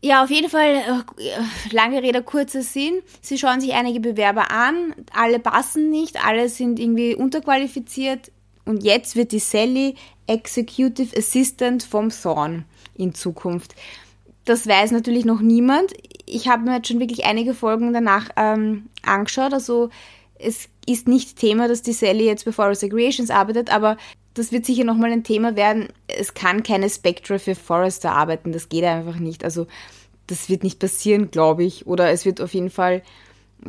Ja, 0.02 0.22
auf 0.22 0.30
jeden 0.30 0.50
Fall, 0.50 0.76
äh, 0.76 1.72
lange 1.74 2.02
Rede, 2.02 2.22
kurzer 2.22 2.62
Sinn. 2.62 3.02
Sie 3.22 3.38
schauen 3.38 3.60
sich 3.60 3.72
einige 3.72 4.00
Bewerber 4.00 4.50
an, 4.50 4.94
alle 5.12 5.38
passen 5.38 5.90
nicht, 5.90 6.24
alle 6.24 6.48
sind 6.48 6.78
irgendwie 6.78 7.14
unterqualifiziert 7.14 8.30
und 8.66 8.82
jetzt 8.82 9.16
wird 9.16 9.32
die 9.32 9.38
Sally 9.38 9.94
Executive 10.26 11.16
Assistant 11.16 11.82
vom 11.82 12.10
Thorn 12.10 12.64
in 12.94 13.14
Zukunft. 13.14 13.74
Das 14.44 14.66
weiß 14.66 14.90
natürlich 14.90 15.24
noch 15.24 15.40
niemand. 15.40 15.92
Ich 16.26 16.48
habe 16.48 16.64
mir 16.64 16.76
jetzt 16.76 16.88
schon 16.88 17.00
wirklich 17.00 17.24
einige 17.24 17.54
Folgen 17.54 17.92
danach 17.92 18.28
ähm, 18.36 18.88
angeschaut. 19.02 19.52
Also 19.52 19.90
es 20.38 20.68
ist 20.86 21.08
nicht 21.08 21.36
Thema, 21.36 21.68
dass 21.68 21.82
die 21.82 21.92
Sally 21.92 22.26
jetzt 22.26 22.44
bei 22.44 22.52
Forest 22.52 22.88
Creations 22.90 23.30
arbeitet, 23.30 23.72
aber 23.72 23.96
das 24.34 24.52
wird 24.52 24.66
sicher 24.66 24.84
nochmal 24.84 25.12
ein 25.12 25.24
Thema 25.24 25.56
werden. 25.56 25.88
Es 26.08 26.34
kann 26.34 26.62
keine 26.62 26.90
Spectra 26.90 27.38
für 27.38 27.54
Forrester 27.54 28.12
arbeiten, 28.12 28.52
das 28.52 28.68
geht 28.68 28.84
einfach 28.84 29.18
nicht. 29.18 29.44
Also 29.44 29.66
das 30.26 30.48
wird 30.48 30.62
nicht 30.62 30.78
passieren, 30.78 31.30
glaube 31.30 31.64
ich. 31.64 31.86
Oder 31.86 32.10
es 32.10 32.24
wird 32.24 32.40
auf 32.40 32.52
jeden 32.52 32.70
Fall 32.70 33.02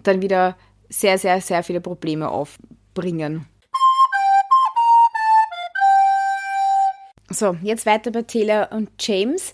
dann 0.03 0.21
wieder 0.21 0.57
sehr, 0.89 1.17
sehr, 1.17 1.39
sehr 1.41 1.63
viele 1.63 1.81
Probleme 1.81 2.29
aufbringen. 2.29 3.45
So, 7.29 7.57
jetzt 7.61 7.85
weiter 7.85 8.11
bei 8.11 8.21
Taylor 8.21 8.69
und 8.71 8.89
James. 8.99 9.53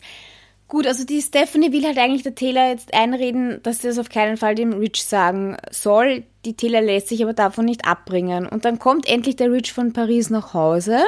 Gut, 0.67 0.87
also 0.87 1.05
die 1.05 1.21
Stephanie 1.21 1.71
will 1.71 1.85
halt 1.85 1.97
eigentlich 1.97 2.23
der 2.23 2.35
Taylor 2.35 2.69
jetzt 2.69 2.93
einreden, 2.93 3.59
dass 3.63 3.81
sie 3.81 3.87
das 3.87 3.99
auf 3.99 4.09
keinen 4.09 4.37
Fall 4.37 4.55
dem 4.55 4.73
Rich 4.73 5.03
sagen 5.03 5.57
soll. 5.71 6.23
Die 6.45 6.55
Taylor 6.55 6.81
lässt 6.81 7.09
sich 7.09 7.21
aber 7.23 7.33
davon 7.33 7.65
nicht 7.65 7.85
abbringen. 7.85 8.47
Und 8.47 8.65
dann 8.65 8.79
kommt 8.79 9.07
endlich 9.07 9.35
der 9.35 9.51
Rich 9.51 9.73
von 9.73 9.93
Paris 9.93 10.29
nach 10.29 10.53
Hause. 10.53 10.99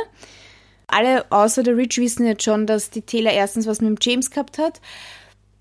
Alle 0.88 1.26
außer 1.32 1.64
der 1.64 1.78
Rich 1.78 1.98
wissen 1.98 2.28
jetzt 2.28 2.44
schon, 2.44 2.68
dass 2.68 2.90
die 2.90 3.02
Taylor 3.02 3.32
erstens 3.32 3.66
was 3.66 3.82
mit 3.82 3.90
dem 3.90 3.98
James 4.00 4.30
gehabt 4.30 4.58
hat. 4.58 4.82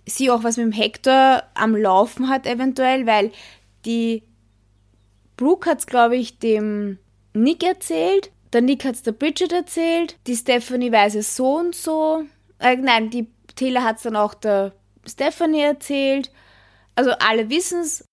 Sie 0.07 0.31
auch 0.31 0.45
was 0.45 0.59
mit 0.59 0.67
dem 0.67 0.73
Hector 0.73 1.43
am 1.55 1.75
Laufen 1.75 2.29
hat 2.29 2.47
eventuell, 2.47 3.07
weil 3.07 3.31
die 3.87 4.23
Brooke 5.37 5.71
hat 5.71 5.79
es, 5.79 5.87
glaube 5.87 6.17
ich, 6.17 6.39
dem 6.39 6.99
Nick 7.33 7.65
erzählt. 7.65 8.31
Der 8.55 8.63
Nick 8.63 8.85
hat 8.85 8.95
es 8.95 9.03
der 9.03 9.13
Bridget 9.13 9.53
erzählt. 9.53 10.17
Die 10.29 10.37
Stephanie 10.37 10.93
weiß 10.93 11.17
es 11.17 11.35
so 11.35 11.57
und 11.59 11.75
so. 11.75 12.23
Äh, 12.61 12.77
nein, 12.77 13.11
die 13.11 13.27
Taylor 13.57 13.83
hat 13.83 13.97
es 13.97 14.05
dann 14.05 14.15
auch 14.15 14.33
der 14.33 14.73
Stephanie 15.05 15.63
erzählt. 15.63 16.31
Also 16.95 17.11
alle 17.19 17.51
wissen 17.51 17.81
es. 17.81 18.05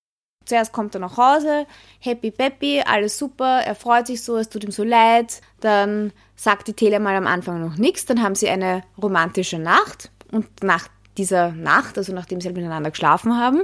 Zuerst 0.46 0.74
kommt 0.74 0.96
er 0.96 1.02
nach 1.02 1.18
Hause, 1.18 1.68
happy 2.00 2.32
peppy, 2.32 2.82
alles 2.82 3.16
super, 3.16 3.62
er 3.64 3.76
freut 3.76 4.08
sich 4.08 4.24
so, 4.24 4.38
es 4.38 4.50
tut 4.50 4.64
ihm 4.64 4.72
so 4.72 4.84
leid. 4.84 5.40
Dann 5.60 6.12
sagt 6.36 6.68
die 6.68 6.74
Taylor 6.74 6.98
mal 6.98 7.16
am 7.16 7.28
Anfang 7.28 7.62
noch 7.62 7.78
nichts, 7.78 8.08
dann 8.08 8.24
haben 8.24 8.34
sie 8.34 8.50
eine 8.50 8.84
romantische 9.00 9.60
Nacht 9.60 10.10
und 10.32 10.64
nach 10.64 10.88
dieser 11.16 11.52
Nacht, 11.52 12.00
also 12.00 12.12
nachdem 12.12 12.42
sie 12.42 12.48
halt 12.48 12.58
miteinander 12.58 12.90
geschlafen 12.90 13.38
haben, 13.38 13.62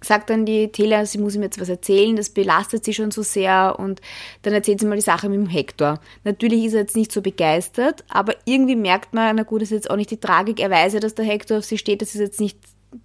sagt 0.00 0.30
dann 0.30 0.46
die 0.46 0.68
Taylor, 0.68 1.06
sie 1.06 1.18
muss 1.18 1.34
ihm 1.34 1.42
jetzt 1.42 1.60
was 1.60 1.68
erzählen, 1.68 2.16
das 2.16 2.30
belastet 2.30 2.84
sie 2.84 2.94
schon 2.94 3.10
so 3.10 3.22
sehr 3.22 3.76
und 3.78 4.00
dann 4.42 4.52
erzählt 4.52 4.80
sie 4.80 4.86
mal 4.86 4.96
die 4.96 5.02
Sache 5.02 5.28
mit 5.28 5.38
dem 5.38 5.48
Hector. 5.48 6.00
Natürlich 6.24 6.64
ist 6.64 6.74
er 6.74 6.80
jetzt 6.80 6.96
nicht 6.96 7.12
so 7.12 7.20
begeistert, 7.20 8.04
aber 8.08 8.34
irgendwie 8.44 8.76
merkt 8.76 9.14
man, 9.14 9.36
na 9.36 9.42
gut, 9.42 9.62
das 9.62 9.70
ist 9.70 9.76
jetzt 9.76 9.90
auch 9.90 9.96
nicht 9.96 10.10
die 10.10 10.20
Tragik, 10.20 10.60
er 10.60 10.70
weiß 10.70 10.94
ja, 10.94 11.00
dass 11.00 11.14
der 11.14 11.24
Hector 11.24 11.58
auf 11.58 11.64
sie 11.64 11.78
steht, 11.78 12.02
das 12.02 12.14
ist 12.14 12.20
jetzt 12.20 12.40
nicht, 12.40 12.58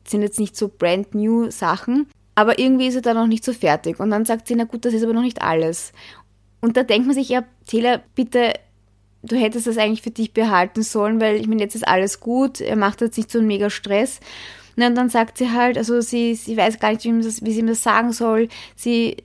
sind 0.08 0.22
jetzt 0.22 0.40
nicht 0.40 0.56
so 0.56 0.70
brand 0.70 1.16
new 1.16 1.50
Sachen, 1.50 2.08
aber 2.36 2.60
irgendwie 2.60 2.88
ist 2.88 2.96
er 2.96 3.02
da 3.02 3.14
noch 3.14 3.28
nicht 3.28 3.44
so 3.44 3.54
fertig 3.54 4.00
und 4.00 4.12
dann 4.12 4.26
sagt 4.26 4.48
sie, 4.48 4.56
na 4.56 4.66
gut, 4.66 4.86
das 4.86 4.94
ist 4.94 5.04
aber 5.04 5.14
noch 5.14 5.22
nicht 5.22 5.42
alles. 5.42 5.94
Und 6.62 6.78
da 6.78 6.84
denkt 6.84 7.08
man 7.08 7.16
sich, 7.16 7.30
ja, 7.30 7.44
Taylor, 7.68 8.02
bitte 8.16 8.54
du 9.24 9.38
hättest 9.38 9.68
das 9.68 9.78
eigentlich 9.78 10.02
für 10.02 10.12
dich 10.12 10.34
behalten 10.34 10.84
sollen, 10.84 11.20
weil 11.20 11.38
ich 11.38 11.48
meine, 11.48 11.62
jetzt 11.62 11.76
ist 11.76 11.88
alles 11.88 12.20
gut, 12.20 12.62
er 12.62 12.76
macht 12.76 13.02
jetzt 13.02 13.18
nicht 13.18 13.32
so 13.32 13.40
einen 13.40 13.48
mega 13.48 13.70
Stress. 13.70 14.20
Und 14.76 14.96
dann 14.96 15.10
sagt 15.10 15.38
sie 15.38 15.52
halt, 15.52 15.78
also 15.78 16.02
sie, 16.02 16.36
sie 16.36 16.58
weiß 16.58 16.80
gar 16.80 16.92
nicht, 16.92 17.04
wie, 17.04 17.22
das, 17.22 17.44
wie 17.44 17.52
sie 17.52 17.60
ihm 17.60 17.68
das 17.68 17.84
sagen 17.84 18.12
soll. 18.12 18.50
Sie 18.76 19.18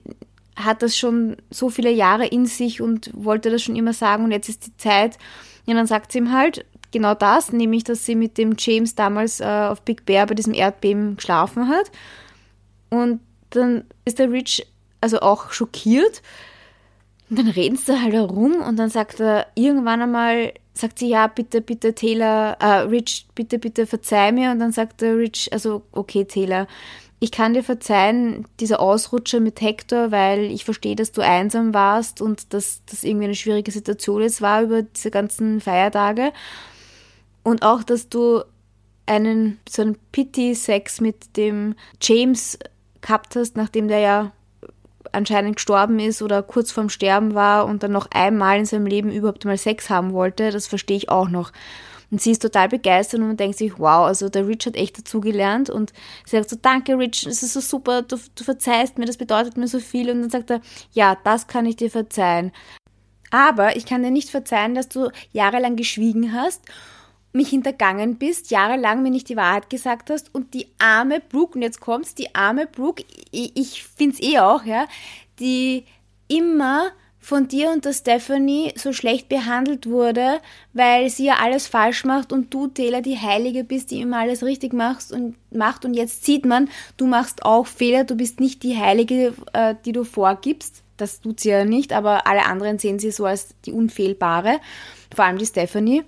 hat 0.55 0.81
das 0.81 0.97
schon 0.97 1.37
so 1.49 1.69
viele 1.69 1.89
Jahre 1.89 2.27
in 2.27 2.45
sich 2.45 2.81
und 2.81 3.11
wollte 3.13 3.49
das 3.49 3.63
schon 3.63 3.75
immer 3.75 3.93
sagen 3.93 4.25
und 4.25 4.31
jetzt 4.31 4.49
ist 4.49 4.67
die 4.67 4.77
Zeit. 4.77 5.17
Und 5.65 5.75
dann 5.75 5.87
sagt 5.87 6.11
sie 6.11 6.19
ihm 6.19 6.31
halt 6.31 6.65
genau 6.91 7.13
das, 7.13 7.51
nämlich, 7.51 7.83
dass 7.83 8.05
sie 8.05 8.15
mit 8.15 8.37
dem 8.37 8.55
James 8.57 8.95
damals 8.95 9.39
äh, 9.39 9.45
auf 9.45 9.81
Big 9.83 10.05
Bear 10.05 10.27
bei 10.27 10.35
diesem 10.35 10.53
Erdbeben 10.53 11.15
geschlafen 11.15 11.67
hat. 11.69 11.91
Und 12.89 13.21
dann 13.51 13.85
ist 14.05 14.19
der 14.19 14.31
Rich 14.31 14.67
also 15.01 15.19
auch 15.19 15.51
schockiert. 15.51 16.21
Und 17.29 17.39
dann 17.39 17.47
reden 17.47 17.77
sie 17.77 18.01
halt 18.01 18.13
herum 18.13 18.55
und 18.61 18.77
dann 18.77 18.89
sagt 18.89 19.19
er 19.19 19.47
irgendwann 19.55 20.01
einmal, 20.01 20.53
sagt 20.79 20.99
sie, 20.99 21.09
ja, 21.09 21.27
bitte, 21.27 21.61
bitte, 21.61 21.93
Taylor, 21.93 22.57
äh, 22.59 22.81
Rich, 22.81 23.27
bitte, 23.35 23.59
bitte, 23.59 23.85
verzeih 23.85 24.31
mir. 24.31 24.51
Und 24.51 24.59
dann 24.59 24.71
sagt 24.71 25.01
der 25.01 25.17
Rich, 25.17 25.51
also, 25.51 25.83
okay, 25.91 26.25
Taylor, 26.25 26.67
ich 27.19 27.31
kann 27.31 27.53
dir 27.53 27.63
verzeihen, 27.63 28.45
dieser 28.59 28.79
Ausrutscher 28.79 29.41
mit 29.41 29.61
Hector, 29.61 30.11
weil 30.11 30.45
ich 30.45 30.63
verstehe, 30.63 30.95
dass 30.95 31.11
du 31.11 31.21
einsam 31.21 31.73
warst 31.73 32.21
und 32.21 32.53
dass 32.53 32.81
das 32.85 33.03
irgendwie 33.03 33.25
eine 33.25 33.35
schwierige 33.35 33.71
Situation 33.71 34.21
jetzt 34.21 34.41
war 34.41 34.63
über 34.63 34.83
diese 34.83 35.11
ganzen 35.11 35.59
Feiertage. 35.59 36.31
Und 37.43 37.63
auch, 37.63 37.83
dass 37.83 38.07
du 38.07 38.43
einen, 39.05 39.59
so 39.67 39.81
einen 39.81 39.97
Pity-Sex 40.11 41.01
mit 41.01 41.35
dem 41.35 41.75
James 42.01 42.57
gehabt 43.01 43.35
hast, 43.35 43.57
nachdem 43.57 43.87
der 43.87 43.99
ja 43.99 44.31
anscheinend 45.11 45.55
gestorben 45.55 45.99
ist 45.99 46.21
oder 46.21 46.43
kurz 46.43 46.71
vorm 46.71 46.89
Sterben 46.89 47.33
war 47.33 47.65
und 47.65 47.83
dann 47.83 47.91
noch 47.91 48.07
einmal 48.11 48.59
in 48.59 48.65
seinem 48.65 48.85
Leben 48.85 49.11
überhaupt 49.11 49.45
mal 49.45 49.57
Sex 49.57 49.89
haben 49.89 50.13
wollte, 50.13 50.51
das 50.51 50.67
verstehe 50.67 50.97
ich 50.97 51.09
auch 51.09 51.29
noch. 51.29 51.51
Und 52.11 52.21
sie 52.21 52.31
ist 52.31 52.41
total 52.41 52.69
begeistert 52.69 53.19
und 53.19 53.27
man 53.27 53.37
denkt 53.37 53.57
sich, 53.57 53.77
wow, 53.77 54.05
also 54.05 54.29
der 54.29 54.47
Rich 54.47 54.65
hat 54.65 54.75
echt 54.75 54.97
dazugelernt 54.97 55.69
und 55.69 55.93
sie 56.25 56.37
sagt 56.37 56.49
so, 56.49 56.57
danke 56.59 56.97
Rich, 56.97 57.27
es 57.27 57.43
ist 57.43 57.53
so 57.53 57.59
super, 57.59 58.01
du, 58.01 58.17
du 58.35 58.43
verzeihst 58.43 58.97
mir, 58.97 59.05
das 59.05 59.17
bedeutet 59.17 59.57
mir 59.57 59.67
so 59.67 59.79
viel. 59.79 60.09
Und 60.09 60.21
dann 60.21 60.29
sagt 60.29 60.49
er, 60.49 60.61
ja, 60.91 61.17
das 61.23 61.47
kann 61.47 61.67
ich 61.67 61.75
dir 61.75 61.91
verzeihen. 61.91 62.51
Aber 63.31 63.75
ich 63.75 63.85
kann 63.85 64.01
dir 64.01 64.09
nicht 64.09 64.31
verzeihen, 64.31 64.73
dass 64.73 64.89
du 64.89 65.11
jahrelang 65.31 65.75
geschwiegen 65.75 66.33
hast 66.33 66.63
mich 67.31 67.49
hintergangen 67.49 68.17
bist, 68.17 68.51
jahrelang 68.51 69.03
mir 69.03 69.11
nicht 69.11 69.29
die 69.29 69.35
Wahrheit 69.35 69.69
gesagt 69.69 70.09
hast 70.09 70.33
und 70.33 70.53
die 70.53 70.67
arme 70.79 71.19
Brooke, 71.19 71.55
und 71.55 71.61
jetzt 71.61 71.79
kommt's, 71.79 72.15
die 72.15 72.33
arme 72.33 72.65
Brooke, 72.65 73.03
ich, 73.31 73.55
ich 73.55 73.83
find's 73.83 74.21
eh 74.21 74.39
auch, 74.39 74.63
ja, 74.65 74.87
die 75.39 75.85
immer 76.27 76.91
von 77.19 77.47
dir 77.47 77.69
und 77.69 77.85
der 77.85 77.93
Stephanie 77.93 78.73
so 78.75 78.93
schlecht 78.93 79.29
behandelt 79.29 79.87
wurde, 79.87 80.39
weil 80.73 81.09
sie 81.09 81.25
ja 81.25 81.35
alles 81.41 81.67
falsch 81.67 82.05
macht 82.05 82.31
und 82.31 82.53
du, 82.53 82.67
Taylor, 82.67 83.01
die 83.01 83.19
Heilige 83.19 83.63
bist, 83.63 83.91
die 83.91 84.01
immer 84.01 84.19
alles 84.19 84.41
richtig 84.41 84.73
machst 84.73 85.11
und 85.11 85.35
macht 85.51 85.85
und 85.85 85.93
jetzt 85.93 86.25
sieht 86.25 86.45
man, 86.45 86.69
du 86.97 87.05
machst 87.05 87.43
auch 87.43 87.67
Fehler, 87.67 88.05
du 88.05 88.15
bist 88.15 88.39
nicht 88.39 88.63
die 88.63 88.77
Heilige, 88.77 89.33
äh, 89.53 89.75
die 89.85 89.91
du 89.91 90.03
vorgibst. 90.03 90.81
Das 90.97 91.21
tut 91.21 91.39
sie 91.39 91.49
ja 91.49 91.63
nicht, 91.63 91.93
aber 91.93 92.27
alle 92.27 92.45
anderen 92.45 92.77
sehen 92.77 92.99
sie 92.99 93.11
so 93.11 93.25
als 93.25 93.49
die 93.65 93.71
Unfehlbare, 93.71 94.59
vor 95.15 95.25
allem 95.25 95.37
die 95.37 95.45
Stephanie. 95.45 96.03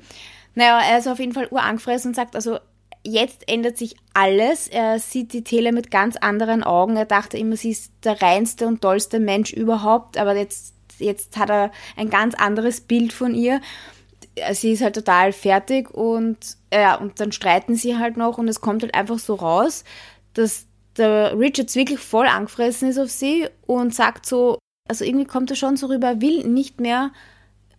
Naja, 0.56 0.82
er 0.82 1.00
ist 1.00 1.08
auf 1.08 1.20
jeden 1.20 1.34
Fall 1.34 1.48
urangefressen 1.50 2.10
und 2.10 2.16
sagt, 2.16 2.36
also 2.36 2.60
jetzt 3.04 3.50
ändert 3.50 3.78
sich 3.78 3.96
alles. 4.14 4.68
Er 4.68 5.00
sieht 5.00 5.34
die 5.34 5.44
Tele 5.44 5.72
mit 5.72 5.92
ganz 5.92 6.18
anderen 6.18 6.64
Augen. 6.64 6.98
Er 6.98 7.06
dachte 7.06 7.38
immer, 7.38 7.56
sie 7.56 7.72
ist 7.72 7.92
der 8.04 8.22
reinste 8.22 8.68
und 8.68 8.82
tollste 8.82 9.20
Mensch 9.20 9.54
überhaupt, 9.54 10.18
aber 10.18 10.36
jetzt, 10.36 10.74
jetzt 11.00 11.38
hat 11.38 11.50
er 11.50 11.72
ein 11.96 12.10
ganz 12.10 12.36
anderes 12.36 12.82
Bild 12.82 13.14
von 13.14 13.34
ihr. 13.34 13.62
Sie 14.54 14.72
ist 14.72 14.82
halt 14.82 14.96
total 14.96 15.34
fertig 15.34 15.90
und 15.90 16.38
ja, 16.74 16.96
und 16.96 17.20
dann 17.20 17.32
streiten 17.32 17.76
sie 17.76 17.98
halt 17.98 18.18
noch 18.18 18.38
und 18.38 18.48
es 18.48 18.62
kommt 18.62 18.82
halt 18.82 18.96
einfach 18.96 19.20
so 19.20 19.36
raus, 19.36 19.84
dass 20.34 20.68
der 20.98 21.38
Richards 21.38 21.76
wirklich 21.76 22.00
voll 22.00 22.28
angefressen 22.28 22.90
ist 22.90 22.98
auf 22.98 23.10
sie 23.10 23.48
und 23.66 23.94
sagt 23.94 24.26
so, 24.26 24.58
also 24.88 25.04
irgendwie 25.04 25.26
kommt 25.26 25.50
er 25.50 25.56
schon 25.58 25.76
so 25.76 25.88
rüber, 25.88 26.08
er 26.08 26.22
will 26.22 26.48
nicht 26.48 26.80
mehr 26.80 27.12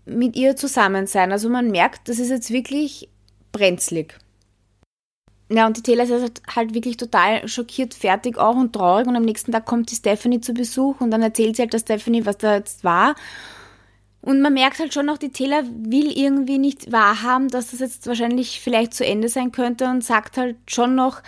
mit 0.05 0.37
ihr 0.37 0.57
zusammen 0.57 1.07
sein. 1.07 1.33
Also 1.33 1.49
man 1.49 1.71
merkt, 1.71 2.09
das 2.09 2.19
ist 2.19 2.31
jetzt 2.31 2.51
wirklich 2.51 3.09
brenzlig. 3.53 4.19
Ja, 5.49 5.67
und 5.67 5.77
die 5.77 5.83
Taylor 5.83 6.05
ist 6.05 6.41
halt, 6.55 6.75
wirklich 6.75 6.97
total 6.97 7.47
schockiert, 7.47 7.93
fertig 7.93 8.39
auch 8.39 8.57
und 8.57 8.73
traurig. 8.73 9.07
Und 9.07 9.17
am 9.17 9.25
nächsten 9.25 9.53
Tag 9.53 9.67
kommt 9.67 9.91
die 9.91 9.97
Stephanie 9.97 10.41
zu 10.41 10.55
Besuch 10.55 11.01
und 11.01 11.11
dann 11.11 11.23
erzählt 11.23 11.57
sie 11.57 11.63
halt 11.63 11.75
der 11.75 11.79
Stephanie, 11.79 12.25
was 12.25 12.39
da 12.39 12.57
jetzt 12.57 12.85
war. 12.85 13.15
Und 14.23 14.41
man 14.41 14.55
merkt 14.55 14.79
halt 14.79 14.95
schon 14.95 15.07
noch, 15.07 15.19
die 15.19 15.31
Taylor 15.31 15.65
will 15.65 16.17
irgendwie 16.17 16.59
nicht 16.59 16.91
wahrhaben, 16.93 17.49
dass 17.49 17.73
das 17.73 17.81
jetzt 17.81 18.07
wahrscheinlich 18.07 18.61
vielleicht 18.61 18.95
zu 18.95 19.05
Ende 19.05 19.29
sein 19.29 19.53
könnte 19.53 19.87
und 19.91 20.05
sagt 20.05 20.37
halt 20.39 20.57
schon 20.69 20.95
noch, 20.95 21.23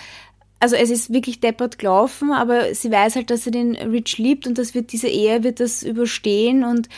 also 0.61 0.77
es 0.77 0.91
ist 0.91 1.13
wirklich 1.13 1.41
deppert 1.41 1.79
gelaufen, 1.79 2.33
aber 2.33 2.73
sie 2.75 2.91
weiß 2.91 3.17
halt, 3.17 3.31
dass 3.31 3.45
sie 3.45 3.51
den 3.51 3.75
Rich 3.75 4.17
liebt 4.19 4.47
und 4.47 4.57
das 4.57 4.75
wird 4.75 4.93
diese 4.93 5.09
Ehe 5.09 5.43
wird 5.43 5.61
das 5.61 5.83
überstehen 5.83 6.65
und 6.65 6.89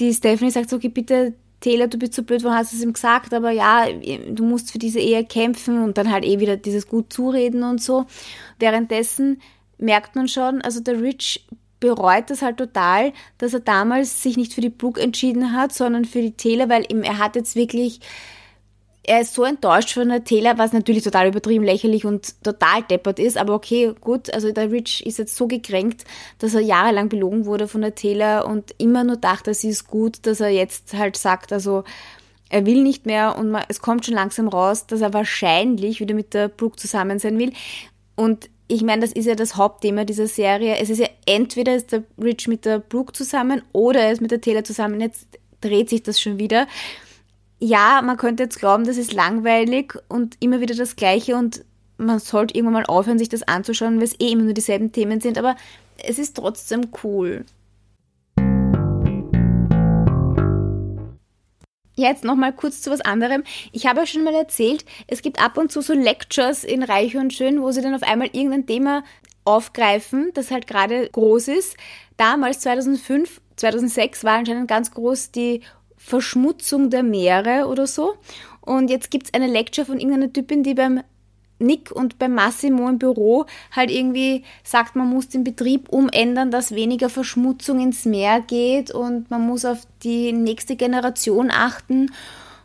die 0.00 0.12
Stephanie 0.12 0.50
sagt 0.50 0.70
so, 0.70 0.76
okay, 0.76 0.88
bitte 0.88 1.34
Taylor, 1.60 1.88
du 1.88 1.98
bist 1.98 2.14
so 2.14 2.22
blöd, 2.22 2.42
warum 2.42 2.56
hast 2.56 2.72
du 2.72 2.76
es 2.76 2.82
ihm 2.82 2.94
gesagt? 2.94 3.34
Aber 3.34 3.50
ja, 3.50 3.86
du 3.92 4.44
musst 4.44 4.72
für 4.72 4.78
diese 4.78 4.98
Ehe 4.98 5.24
kämpfen 5.24 5.82
und 5.84 5.98
dann 5.98 6.10
halt 6.10 6.24
eh 6.24 6.40
wieder 6.40 6.56
dieses 6.56 6.88
gut 6.88 7.12
zureden 7.12 7.62
und 7.62 7.82
so. 7.82 8.06
Währenddessen 8.58 9.42
merkt 9.76 10.16
man 10.16 10.26
schon, 10.26 10.62
also 10.62 10.80
der 10.80 11.00
Rich 11.00 11.46
bereut 11.78 12.28
das 12.28 12.42
halt 12.42 12.58
total, 12.58 13.12
dass 13.38 13.54
er 13.54 13.60
damals 13.60 14.22
sich 14.22 14.36
nicht 14.36 14.54
für 14.54 14.60
die 14.60 14.68
Brooke 14.70 15.00
entschieden 15.00 15.52
hat, 15.52 15.72
sondern 15.72 16.04
für 16.04 16.20
die 16.20 16.32
Taylor, 16.32 16.68
weil 16.68 16.84
ihm, 16.90 17.02
er 17.02 17.18
hat 17.18 17.36
jetzt 17.36 17.56
wirklich 17.56 18.00
er 19.02 19.22
ist 19.22 19.34
so 19.34 19.44
enttäuscht 19.44 19.94
von 19.94 20.08
der 20.08 20.24
Taylor, 20.24 20.58
was 20.58 20.72
natürlich 20.72 21.02
total 21.02 21.28
übertrieben 21.28 21.64
lächerlich 21.64 22.04
und 22.04 22.42
total 22.42 22.82
deppert 22.82 23.18
ist, 23.18 23.38
aber 23.38 23.54
okay, 23.54 23.92
gut, 24.00 24.32
also 24.32 24.52
der 24.52 24.70
Rich 24.70 25.04
ist 25.06 25.18
jetzt 25.18 25.36
so 25.36 25.46
gekränkt, 25.46 26.04
dass 26.38 26.54
er 26.54 26.60
jahrelang 26.60 27.08
belogen 27.08 27.46
wurde 27.46 27.66
von 27.66 27.80
der 27.80 27.94
Taylor 27.94 28.46
und 28.46 28.74
immer 28.78 29.04
nur 29.04 29.16
dachte, 29.16 29.54
sie 29.54 29.70
ist 29.70 29.88
gut, 29.88 30.26
dass 30.26 30.40
er 30.40 30.50
jetzt 30.50 30.94
halt 30.94 31.16
sagt, 31.16 31.52
also 31.52 31.84
er 32.50 32.66
will 32.66 32.82
nicht 32.82 33.06
mehr 33.06 33.36
und 33.38 33.56
es 33.68 33.80
kommt 33.80 34.04
schon 34.04 34.14
langsam 34.14 34.48
raus, 34.48 34.86
dass 34.86 35.00
er 35.00 35.14
wahrscheinlich 35.14 36.00
wieder 36.00 36.14
mit 36.14 36.34
der 36.34 36.48
Brooke 36.48 36.76
zusammen 36.76 37.18
sein 37.18 37.38
will 37.38 37.52
und 38.16 38.50
ich 38.68 38.82
meine, 38.82 39.00
das 39.00 39.10
ist 39.10 39.26
ja 39.26 39.34
das 39.34 39.56
Hauptthema 39.56 40.04
dieser 40.04 40.28
Serie. 40.28 40.76
Es 40.76 40.90
ist 40.90 41.00
ja 41.00 41.08
entweder 41.26 41.74
ist 41.74 41.90
der 41.90 42.04
Rich 42.22 42.46
mit 42.46 42.64
der 42.64 42.78
Brooke 42.78 43.12
zusammen 43.12 43.62
oder 43.72 44.00
er 44.00 44.12
ist 44.12 44.20
mit 44.20 44.30
der 44.30 44.40
Taylor 44.40 44.62
zusammen. 44.62 45.00
Jetzt 45.00 45.26
dreht 45.60 45.90
sich 45.90 46.04
das 46.04 46.20
schon 46.20 46.38
wieder 46.38 46.68
ja, 47.60 48.00
man 48.02 48.16
könnte 48.16 48.44
jetzt 48.44 48.58
glauben, 48.58 48.84
das 48.84 48.96
ist 48.96 49.12
langweilig 49.12 49.94
und 50.08 50.36
immer 50.40 50.60
wieder 50.60 50.74
das 50.74 50.96
Gleiche 50.96 51.36
und 51.36 51.64
man 51.98 52.18
sollte 52.18 52.54
irgendwann 52.54 52.82
mal 52.82 52.86
aufhören, 52.86 53.18
sich 53.18 53.28
das 53.28 53.46
anzuschauen, 53.46 53.98
weil 53.98 54.04
es 54.04 54.18
eh 54.18 54.32
immer 54.32 54.44
nur 54.44 54.54
dieselben 54.54 54.92
Themen 54.92 55.20
sind, 55.20 55.36
aber 55.36 55.56
es 56.02 56.18
ist 56.18 56.38
trotzdem 56.38 56.88
cool. 57.04 57.44
Jetzt 61.94 62.24
nochmal 62.24 62.54
kurz 62.54 62.80
zu 62.80 62.90
was 62.90 63.02
anderem. 63.02 63.44
Ich 63.72 63.86
habe 63.86 64.00
ja 64.00 64.06
schon 64.06 64.24
mal 64.24 64.32
erzählt, 64.32 64.86
es 65.06 65.20
gibt 65.20 65.42
ab 65.42 65.58
und 65.58 65.70
zu 65.70 65.82
so 65.82 65.92
Lectures 65.92 66.64
in 66.64 66.82
Reich 66.82 67.14
und 67.16 67.34
Schön, 67.34 67.60
wo 67.60 67.72
sie 67.72 67.82
dann 67.82 67.94
auf 67.94 68.02
einmal 68.02 68.30
irgendein 68.32 68.66
Thema 68.66 69.04
aufgreifen, 69.44 70.30
das 70.32 70.50
halt 70.50 70.66
gerade 70.66 71.10
groß 71.10 71.48
ist. 71.48 71.76
Damals, 72.16 72.60
2005, 72.60 73.42
2006, 73.56 74.24
war 74.24 74.38
anscheinend 74.38 74.68
ganz 74.68 74.92
groß 74.92 75.30
die 75.32 75.60
Verschmutzung 76.02 76.88
der 76.90 77.02
Meere 77.02 77.68
oder 77.68 77.86
so. 77.86 78.14
Und 78.62 78.90
jetzt 78.90 79.10
gibt 79.10 79.26
es 79.26 79.34
eine 79.34 79.46
Lecture 79.46 79.86
von 79.86 80.00
irgendeiner 80.00 80.32
Typin, 80.32 80.62
die 80.62 80.74
beim 80.74 81.02
Nick 81.58 81.92
und 81.92 82.18
beim 82.18 82.34
Massimo 82.34 82.88
im 82.88 82.98
Büro 82.98 83.44
halt 83.70 83.90
irgendwie 83.90 84.44
sagt, 84.64 84.96
man 84.96 85.08
muss 85.08 85.28
den 85.28 85.44
Betrieb 85.44 85.90
umändern, 85.90 86.50
dass 86.50 86.74
weniger 86.74 87.10
Verschmutzung 87.10 87.80
ins 87.80 88.06
Meer 88.06 88.40
geht 88.40 88.90
und 88.90 89.30
man 89.30 89.46
muss 89.46 89.66
auf 89.66 89.86
die 90.02 90.32
nächste 90.32 90.74
Generation 90.74 91.50
achten. 91.50 92.10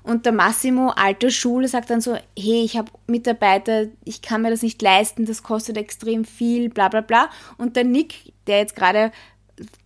Und 0.01 0.25
der 0.25 0.33
Massimo, 0.33 0.91
alte 0.95 1.29
Schule, 1.29 1.67
sagt 1.67 1.89
dann 1.89 1.99
so, 1.99 2.15
hey, 2.37 2.63
ich 2.63 2.77
habe 2.77 2.91
Mitarbeiter, 3.07 3.87
ich 4.05 4.21
kann 4.21 4.43
mir 4.43 4.51
das 4.51 4.61
nicht 4.61 4.81
leisten, 4.81 5.25
das 5.25 5.43
kostet 5.43 5.77
extrem 5.77 6.23
viel, 6.23 6.69
bla 6.69 6.87
bla 6.87 7.01
bla. 7.01 7.29
Und 7.57 7.75
der 7.75 7.83
Nick, 7.83 8.33
der 8.47 8.59
jetzt 8.59 8.75
gerade 8.75 9.11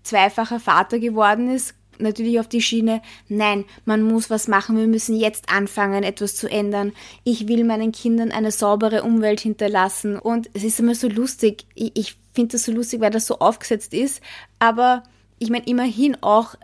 zweifacher 0.03 0.59
Vater 0.59 0.99
geworden 0.99 1.49
ist, 1.49 1.73
natürlich 1.99 2.39
auf 2.39 2.47
die 2.47 2.61
Schiene, 2.61 3.01
nein, 3.27 3.65
man 3.85 4.01
muss 4.01 4.29
was 4.29 4.47
machen, 4.47 4.77
wir 4.77 4.87
müssen 4.87 5.15
jetzt 5.15 5.49
anfangen, 5.49 6.03
etwas 6.03 6.35
zu 6.35 6.49
ändern. 6.49 6.93
Ich 7.23 7.47
will 7.47 7.63
meinen 7.63 7.91
Kindern 7.91 8.31
eine 8.31 8.51
saubere 8.51 9.03
Umwelt 9.03 9.41
hinterlassen. 9.41 10.17
Und 10.17 10.49
es 10.53 10.63
ist 10.63 10.79
immer 10.79 10.95
so 10.95 11.07
lustig. 11.07 11.65
Ich, 11.75 11.91
ich 11.95 12.15
finde 12.33 12.53
das 12.53 12.65
so 12.65 12.71
lustig, 12.71 13.01
weil 13.01 13.11
das 13.11 13.27
so 13.27 13.39
aufgesetzt 13.39 13.93
ist. 13.93 14.21
Aber 14.59 15.03
ich 15.39 15.49
meine, 15.49 15.65
immerhin 15.65 16.17
auch 16.21 16.55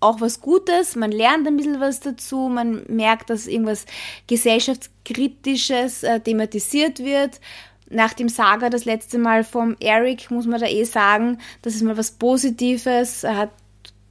auch 0.00 0.20
was 0.20 0.42
Gutes, 0.42 0.96
man 0.96 1.10
lernt 1.10 1.46
ein 1.46 1.56
bisschen 1.56 1.80
was 1.80 2.00
dazu, 2.00 2.48
man 2.48 2.84
merkt, 2.88 3.30
dass 3.30 3.46
irgendwas 3.46 3.86
gesellschaftskritisches 4.26 6.02
äh, 6.02 6.20
thematisiert 6.20 6.98
wird. 6.98 7.40
Nach 7.88 8.12
dem 8.12 8.28
Saga 8.28 8.68
das 8.68 8.84
letzte 8.84 9.16
Mal 9.16 9.44
vom 9.44 9.76
Eric 9.80 10.30
muss 10.30 10.46
man 10.46 10.60
da 10.60 10.66
eh 10.66 10.84
sagen, 10.84 11.38
das 11.62 11.74
ist 11.74 11.82
mal 11.82 11.96
was 11.96 12.10
Positives. 12.10 13.24
Er 13.24 13.38
hat 13.38 13.50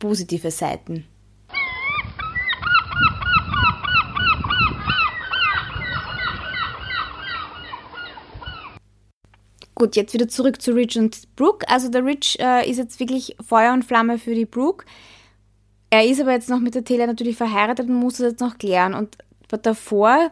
positive 0.03 0.51
Seiten. 0.51 1.05
Gut, 9.75 9.95
jetzt 9.95 10.13
wieder 10.13 10.27
zurück 10.27 10.61
zu 10.61 10.73
Rich 10.73 10.99
und 10.99 11.33
Brooke. 11.37 11.67
Also 11.69 11.87
der 11.89 12.03
Rich 12.03 12.37
äh, 12.41 12.69
ist 12.69 12.77
jetzt 12.77 12.99
wirklich 12.99 13.37
Feuer 13.41 13.71
und 13.71 13.85
Flamme 13.85 14.17
für 14.17 14.35
die 14.35 14.45
Brooke. 14.45 14.85
Er 15.89 16.05
ist 16.05 16.19
aber 16.19 16.33
jetzt 16.33 16.49
noch 16.49 16.59
mit 16.59 16.75
der 16.75 16.83
Taylor 16.83 17.07
natürlich 17.07 17.37
verheiratet 17.37 17.87
und 17.87 17.95
muss 17.95 18.17
das 18.17 18.31
jetzt 18.31 18.41
noch 18.41 18.57
klären. 18.57 18.93
Und 18.93 19.17
davor 19.47 20.31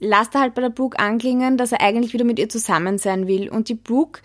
lasst 0.00 0.34
er 0.34 0.40
halt 0.40 0.54
bei 0.54 0.62
der 0.62 0.70
Brooke 0.70 0.98
anklingen, 0.98 1.56
dass 1.56 1.70
er 1.70 1.80
eigentlich 1.80 2.12
wieder 2.12 2.24
mit 2.24 2.40
ihr 2.40 2.48
zusammen 2.48 2.98
sein 2.98 3.28
will. 3.28 3.48
Und 3.50 3.68
die 3.68 3.74
Brooke 3.74 4.20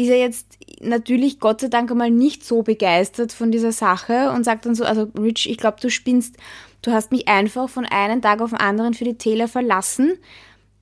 ist 0.00 0.08
er 0.08 0.16
jetzt 0.16 0.58
natürlich 0.80 1.40
Gott 1.40 1.60
sei 1.60 1.68
Dank 1.68 1.90
einmal 1.90 2.10
nicht 2.10 2.42
so 2.42 2.62
begeistert 2.62 3.32
von 3.32 3.52
dieser 3.52 3.72
Sache 3.72 4.30
und 4.30 4.44
sagt 4.44 4.64
dann 4.64 4.74
so, 4.74 4.84
also 4.84 5.08
Rich, 5.18 5.48
ich 5.50 5.58
glaube, 5.58 5.76
du 5.80 5.90
spinnst, 5.90 6.36
du 6.80 6.92
hast 6.92 7.12
mich 7.12 7.28
einfach 7.28 7.68
von 7.68 7.84
einem 7.84 8.22
Tag 8.22 8.40
auf 8.40 8.50
den 8.50 8.60
anderen 8.60 8.94
für 8.94 9.04
die 9.04 9.18
Taylor 9.18 9.46
verlassen, 9.46 10.14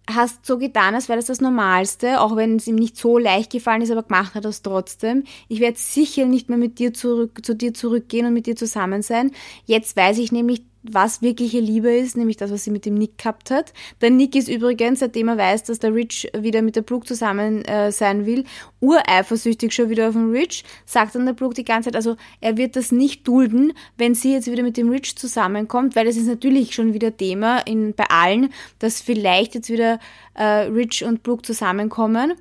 hast 0.09 0.46
so 0.46 0.57
getan, 0.57 0.94
als 0.94 1.09
wäre 1.09 1.18
das 1.18 1.26
das 1.26 1.40
Normalste, 1.40 2.20
auch 2.20 2.37
wenn 2.37 2.57
es 2.57 2.68
ihm 2.68 2.76
nicht 2.76 2.96
so 2.96 3.18
leicht 3.18 3.50
gefallen 3.50 3.83
ist, 3.83 3.90
aber 3.90 4.04
gemacht 4.04 4.35
hat 4.37 4.44
es 4.44 4.62
trotzdem. 4.62 5.24
Ich 5.48 5.59
werde 5.59 5.76
sicher 5.76 6.24
nicht 6.24 6.48
mehr 6.48 6.57
mit 6.57 6.78
dir 6.78 6.94
zurück, 6.94 7.44
zu 7.44 7.57
dir 7.57 7.74
zurückgehen 7.74 8.24
und 8.24 8.35
mit 8.35 8.46
dir 8.46 8.54
zusammen 8.54 9.02
sein. 9.02 9.33
Jetzt 9.66 9.96
weiß 9.96 10.18
ich 10.18 10.31
nämlich, 10.31 10.62
was 10.83 11.23
wirkliche 11.23 11.61
Liebe 11.61 11.95
ist, 11.95 12.17
nämlich 12.17 12.37
das, 12.37 12.51
was 12.51 12.64
sie 12.64 12.71
mit 12.71 12.87
dem 12.87 12.95
Nick 12.95 13.19
gehabt 13.19 13.51
hat. 13.51 13.73
Der 14.01 14.11
Nick 14.11 14.35
ist 14.37 14.49
übrigens, 14.49 15.01
seitdem 15.01 15.29
er 15.29 15.37
weiß, 15.37 15.64
dass 15.64 15.79
der 15.81 15.95
Rich 15.95 16.31
wieder 16.38 16.62
mit 16.62 16.77
der 16.77 16.83
Brooke 16.83 17.07
zusammen 17.07 17.64
äh, 17.64 17.91
sein 17.91 18.27
will, 18.27 18.45
ureifersüchtig 18.81 19.73
schon 19.73 19.91
wieder 19.91 20.09
auf 20.09 20.14
den 20.14 20.31
Rich, 20.31 20.64
sagt 20.87 21.14
dann 21.14 21.27
der 21.27 21.33
Brooke 21.33 21.55
die 21.55 21.64
ganze 21.64 21.88
Zeit, 21.88 21.97
also 21.97 22.17
er 22.41 22.57
wird 22.57 22.77
das 22.77 22.93
nicht 22.93 23.27
dulden, 23.27 23.73
wenn 23.97 24.14
sie 24.14 24.33
jetzt 24.33 24.51
wieder 24.51 24.62
mit 24.62 24.77
dem 24.77 24.88
Rich 24.88 25.17
zusammenkommt, 25.17 25.97
weil 25.97 26.07
das 26.07 26.17
ist 26.17 26.27
natürlich 26.27 26.75
schon 26.75 26.95
wieder 26.95 27.17
Thema 27.17 27.59
in, 27.67 27.95
bei 27.95 28.05
allen, 28.09 28.53
dass 28.79 29.01
vielleicht 29.01 29.55
jetzt 29.55 29.71
wieder 29.71 29.99
äh, 30.35 30.45
Rich 30.45 31.05
und 31.05 31.23
Brooke 31.23 31.43
zusammenkommen. 31.43 32.35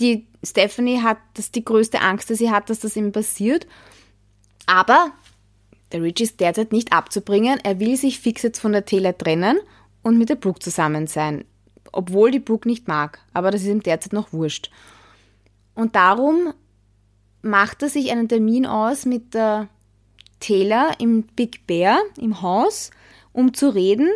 Die 0.00 0.26
Stephanie 0.42 1.00
hat 1.00 1.18
das 1.34 1.52
die 1.52 1.64
größte 1.64 2.00
Angst, 2.00 2.30
dass 2.30 2.38
sie 2.38 2.50
hat, 2.50 2.68
dass 2.68 2.80
das 2.80 2.96
ihm 2.96 3.12
passiert. 3.12 3.66
Aber 4.66 5.12
der 5.94 6.02
Rich 6.02 6.20
ist 6.20 6.40
derzeit 6.40 6.72
nicht 6.72 6.92
abzubringen. 6.92 7.60
Er 7.62 7.78
will 7.78 7.96
sich 7.96 8.18
fix 8.18 8.42
jetzt 8.42 8.58
von 8.58 8.72
der 8.72 8.84
Taylor 8.84 9.16
trennen 9.16 9.60
und 10.02 10.18
mit 10.18 10.28
der 10.28 10.34
Brooke 10.34 10.58
zusammen 10.58 11.06
sein. 11.06 11.44
Obwohl 11.92 12.32
die 12.32 12.40
Brooke 12.40 12.68
nicht 12.68 12.88
mag. 12.88 13.20
Aber 13.32 13.52
das 13.52 13.62
ist 13.62 13.68
ihm 13.68 13.80
derzeit 13.80 14.12
noch 14.12 14.32
wurscht. 14.32 14.72
Und 15.76 15.94
darum 15.94 16.52
macht 17.42 17.82
er 17.82 17.88
sich 17.88 18.10
einen 18.10 18.28
Termin 18.28 18.66
aus 18.66 19.06
mit 19.06 19.34
der 19.34 19.68
Taylor 20.40 20.90
im 20.98 21.22
Big 21.22 21.64
Bear, 21.68 22.00
im 22.20 22.42
Haus, 22.42 22.90
um 23.32 23.54
zu 23.54 23.68
reden. 23.68 24.10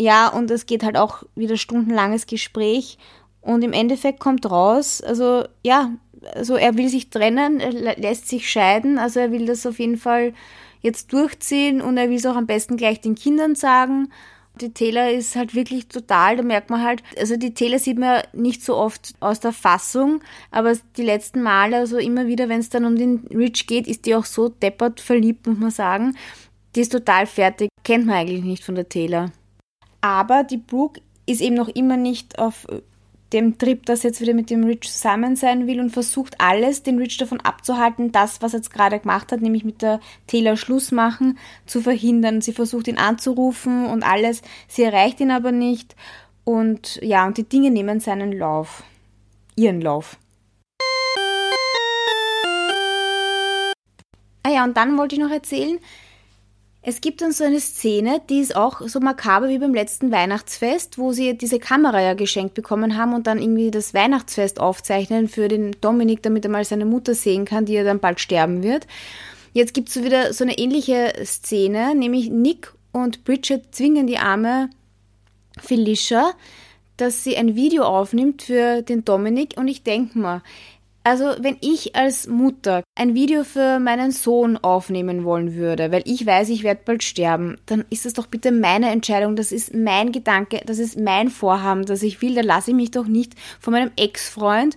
Ja, 0.00 0.28
und 0.28 0.50
es 0.50 0.64
geht 0.64 0.82
halt 0.82 0.96
auch 0.96 1.24
wieder 1.34 1.58
stundenlanges 1.58 2.26
Gespräch. 2.26 2.96
Und 3.42 3.60
im 3.62 3.74
Endeffekt 3.74 4.18
kommt 4.18 4.50
raus, 4.50 5.02
also 5.02 5.44
ja, 5.62 5.92
also 6.34 6.56
er 6.56 6.76
will 6.78 6.88
sich 6.88 7.10
trennen, 7.10 7.60
er 7.60 7.96
lässt 7.96 8.28
sich 8.28 8.50
scheiden, 8.50 8.98
also 8.98 9.20
er 9.20 9.30
will 9.30 9.44
das 9.44 9.66
auf 9.66 9.78
jeden 9.78 9.96
Fall 9.98 10.32
jetzt 10.80 11.12
durchziehen 11.12 11.80
und 11.80 11.96
er 11.96 12.08
will 12.08 12.16
es 12.16 12.26
auch 12.26 12.36
am 12.36 12.46
besten 12.46 12.76
gleich 12.76 13.00
den 13.00 13.14
Kindern 13.14 13.54
sagen. 13.54 14.10
Die 14.60 14.72
Taylor 14.72 15.10
ist 15.10 15.36
halt 15.36 15.54
wirklich 15.54 15.88
total, 15.88 16.36
da 16.36 16.42
merkt 16.42 16.70
man 16.70 16.82
halt, 16.82 17.02
also 17.18 17.36
die 17.36 17.54
Taylor 17.54 17.78
sieht 17.78 17.98
man 17.98 18.22
nicht 18.32 18.62
so 18.62 18.76
oft 18.76 19.14
aus 19.20 19.40
der 19.40 19.52
Fassung, 19.52 20.20
aber 20.50 20.76
die 20.96 21.02
letzten 21.02 21.42
Male, 21.42 21.76
also 21.76 21.98
immer 21.98 22.26
wieder, 22.26 22.48
wenn 22.48 22.60
es 22.60 22.68
dann 22.68 22.84
um 22.84 22.96
den 22.96 23.26
Rich 23.30 23.66
geht, 23.66 23.86
ist 23.86 24.06
die 24.06 24.14
auch 24.14 24.24
so 24.24 24.48
deppert 24.48 25.00
verliebt, 25.00 25.46
muss 25.46 25.58
man 25.58 25.70
sagen. 25.70 26.16
Die 26.74 26.80
ist 26.80 26.92
total 26.92 27.26
fertig, 27.26 27.68
kennt 27.84 28.06
man 28.06 28.16
eigentlich 28.16 28.44
nicht 28.44 28.64
von 28.64 28.74
der 28.74 28.88
Taylor. 28.88 29.32
Aber 30.02 30.44
die 30.44 30.58
Brooke 30.58 31.00
ist 31.26 31.40
eben 31.40 31.54
noch 31.54 31.68
immer 31.68 31.96
nicht 31.96 32.38
auf 32.38 32.66
dem 33.32 33.58
Trip, 33.58 33.86
dass 33.86 34.02
jetzt 34.02 34.20
wieder 34.20 34.34
mit 34.34 34.50
dem 34.50 34.64
Rich 34.64 34.90
zusammen 34.90 35.36
sein 35.36 35.66
will 35.66 35.80
und 35.80 35.90
versucht 35.90 36.34
alles, 36.40 36.82
den 36.82 36.98
Rich 36.98 37.16
davon 37.16 37.40
abzuhalten, 37.40 38.12
das, 38.12 38.42
was 38.42 38.54
er 38.54 38.58
jetzt 38.58 38.72
gerade 38.72 38.98
gemacht 38.98 39.30
hat, 39.32 39.40
nämlich 39.40 39.64
mit 39.64 39.82
der 39.82 40.00
Taylor 40.26 40.56
Schluss 40.56 40.90
machen, 40.90 41.38
zu 41.66 41.80
verhindern. 41.80 42.40
Sie 42.40 42.52
versucht 42.52 42.88
ihn 42.88 42.98
anzurufen 42.98 43.86
und 43.86 44.02
alles. 44.02 44.42
Sie 44.68 44.82
erreicht 44.82 45.20
ihn 45.20 45.30
aber 45.30 45.52
nicht. 45.52 45.94
Und 46.44 46.98
ja, 47.02 47.26
und 47.26 47.38
die 47.38 47.48
Dinge 47.48 47.70
nehmen 47.70 48.00
seinen 48.00 48.32
Lauf. 48.32 48.82
Ihren 49.56 49.80
Lauf. 49.80 50.18
Ah 54.42 54.50
ja, 54.50 54.64
und 54.64 54.76
dann 54.76 54.96
wollte 54.96 55.14
ich 55.14 55.20
noch 55.20 55.30
erzählen, 55.30 55.78
Es 56.82 57.02
gibt 57.02 57.20
dann 57.20 57.32
so 57.32 57.44
eine 57.44 57.60
Szene, 57.60 58.22
die 58.30 58.40
ist 58.40 58.56
auch 58.56 58.80
so 58.80 59.00
makaber 59.00 59.50
wie 59.50 59.58
beim 59.58 59.74
letzten 59.74 60.10
Weihnachtsfest, 60.10 60.96
wo 60.96 61.12
sie 61.12 61.36
diese 61.36 61.58
Kamera 61.58 62.00
ja 62.00 62.14
geschenkt 62.14 62.54
bekommen 62.54 62.96
haben 62.96 63.12
und 63.12 63.26
dann 63.26 63.40
irgendwie 63.40 63.70
das 63.70 63.92
Weihnachtsfest 63.92 64.58
aufzeichnen 64.60 65.28
für 65.28 65.48
den 65.48 65.76
Dominik, 65.82 66.22
damit 66.22 66.46
er 66.46 66.50
mal 66.50 66.64
seine 66.64 66.86
Mutter 66.86 67.14
sehen 67.14 67.44
kann, 67.44 67.66
die 67.66 67.74
ja 67.74 67.84
dann 67.84 68.00
bald 68.00 68.18
sterben 68.18 68.62
wird. 68.62 68.86
Jetzt 69.52 69.74
gibt 69.74 69.88
es 69.88 69.94
so 69.94 70.04
wieder 70.04 70.32
so 70.32 70.42
eine 70.42 70.56
ähnliche 70.56 71.12
Szene, 71.22 71.94
nämlich 71.94 72.30
Nick 72.30 72.72
und 72.92 73.24
Bridget 73.24 73.74
zwingen 73.74 74.06
die 74.06 74.18
arme 74.18 74.70
Felicia, 75.58 76.32
dass 76.96 77.24
sie 77.24 77.36
ein 77.36 77.56
Video 77.56 77.84
aufnimmt 77.84 78.42
für 78.42 78.80
den 78.80 79.04
Dominik 79.04 79.54
und 79.56 79.68
ich 79.68 79.82
denke 79.82 80.18
mal, 80.18 80.42
also 81.02 81.34
wenn 81.40 81.56
ich 81.60 81.96
als 81.96 82.26
Mutter 82.26 82.82
ein 82.94 83.14
Video 83.14 83.44
für 83.44 83.78
meinen 83.80 84.10
Sohn 84.10 84.58
aufnehmen 84.58 85.24
wollen 85.24 85.54
würde, 85.54 85.92
weil 85.92 86.02
ich 86.04 86.26
weiß, 86.26 86.50
ich 86.50 86.62
werde 86.62 86.82
bald 86.84 87.02
sterben, 87.02 87.56
dann 87.66 87.84
ist 87.90 88.04
das 88.04 88.12
doch 88.12 88.26
bitte 88.26 88.52
meine 88.52 88.90
Entscheidung, 88.90 89.36
das 89.36 89.50
ist 89.52 89.74
mein 89.74 90.12
Gedanke, 90.12 90.60
das 90.66 90.78
ist 90.78 90.98
mein 90.98 91.30
Vorhaben, 91.30 91.86
das 91.86 92.02
ich 92.02 92.20
will, 92.20 92.34
da 92.34 92.42
lasse 92.42 92.70
ich 92.70 92.76
mich 92.76 92.90
doch 92.90 93.06
nicht 93.06 93.34
von 93.60 93.72
meinem 93.72 93.90
Ex-Freund 93.96 94.76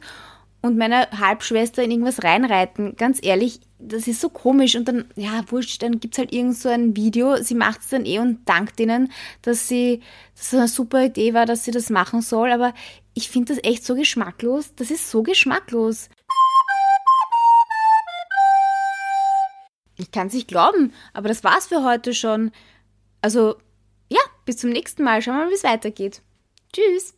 und 0.61 0.77
meiner 0.77 1.11
Halbschwester 1.11 1.83
in 1.83 1.91
irgendwas 1.91 2.23
reinreiten. 2.23 2.95
Ganz 2.95 3.19
ehrlich, 3.21 3.59
das 3.79 4.07
ist 4.07 4.21
so 4.21 4.29
komisch 4.29 4.77
und 4.77 4.87
dann, 4.87 5.03
ja, 5.17 5.43
wurscht, 5.47 5.83
dann 5.83 5.99
gibt 5.99 6.13
es 6.13 6.19
halt 6.19 6.31
irgend 6.31 6.55
so 6.55 6.69
ein 6.69 6.95
Video, 6.95 7.35
sie 7.43 7.55
macht 7.55 7.81
es 7.81 7.89
dann 7.89 8.05
eh 8.05 8.19
und 8.19 8.39
dankt 8.45 8.79
ihnen, 8.79 9.11
dass 9.41 9.67
sie, 9.67 9.99
dass 10.37 10.47
es 10.47 10.53
eine 10.53 10.67
super 10.69 11.03
Idee 11.03 11.33
war, 11.33 11.45
dass 11.45 11.65
sie 11.65 11.71
das 11.71 11.89
machen 11.89 12.21
soll, 12.21 12.49
aber 12.51 12.73
ich 13.13 13.29
finde 13.29 13.53
das 13.53 13.63
echt 13.63 13.85
so 13.85 13.95
geschmacklos. 13.95 14.73
Das 14.75 14.89
ist 14.89 15.09
so 15.11 15.21
geschmacklos. 15.21 16.09
Ich 19.95 20.11
kann 20.11 20.27
es 20.27 20.33
nicht 20.33 20.47
glauben, 20.47 20.93
aber 21.13 21.27
das 21.27 21.43
war's 21.43 21.67
für 21.67 21.83
heute 21.83 22.13
schon. 22.13 22.51
Also, 23.21 23.55
ja, 24.09 24.21
bis 24.45 24.57
zum 24.57 24.71
nächsten 24.71 25.03
Mal. 25.03 25.21
Schauen 25.21 25.35
wir 25.35 25.45
mal, 25.45 25.49
wie 25.51 25.55
es 25.55 25.63
weitergeht. 25.63 26.21
Tschüss. 26.73 27.13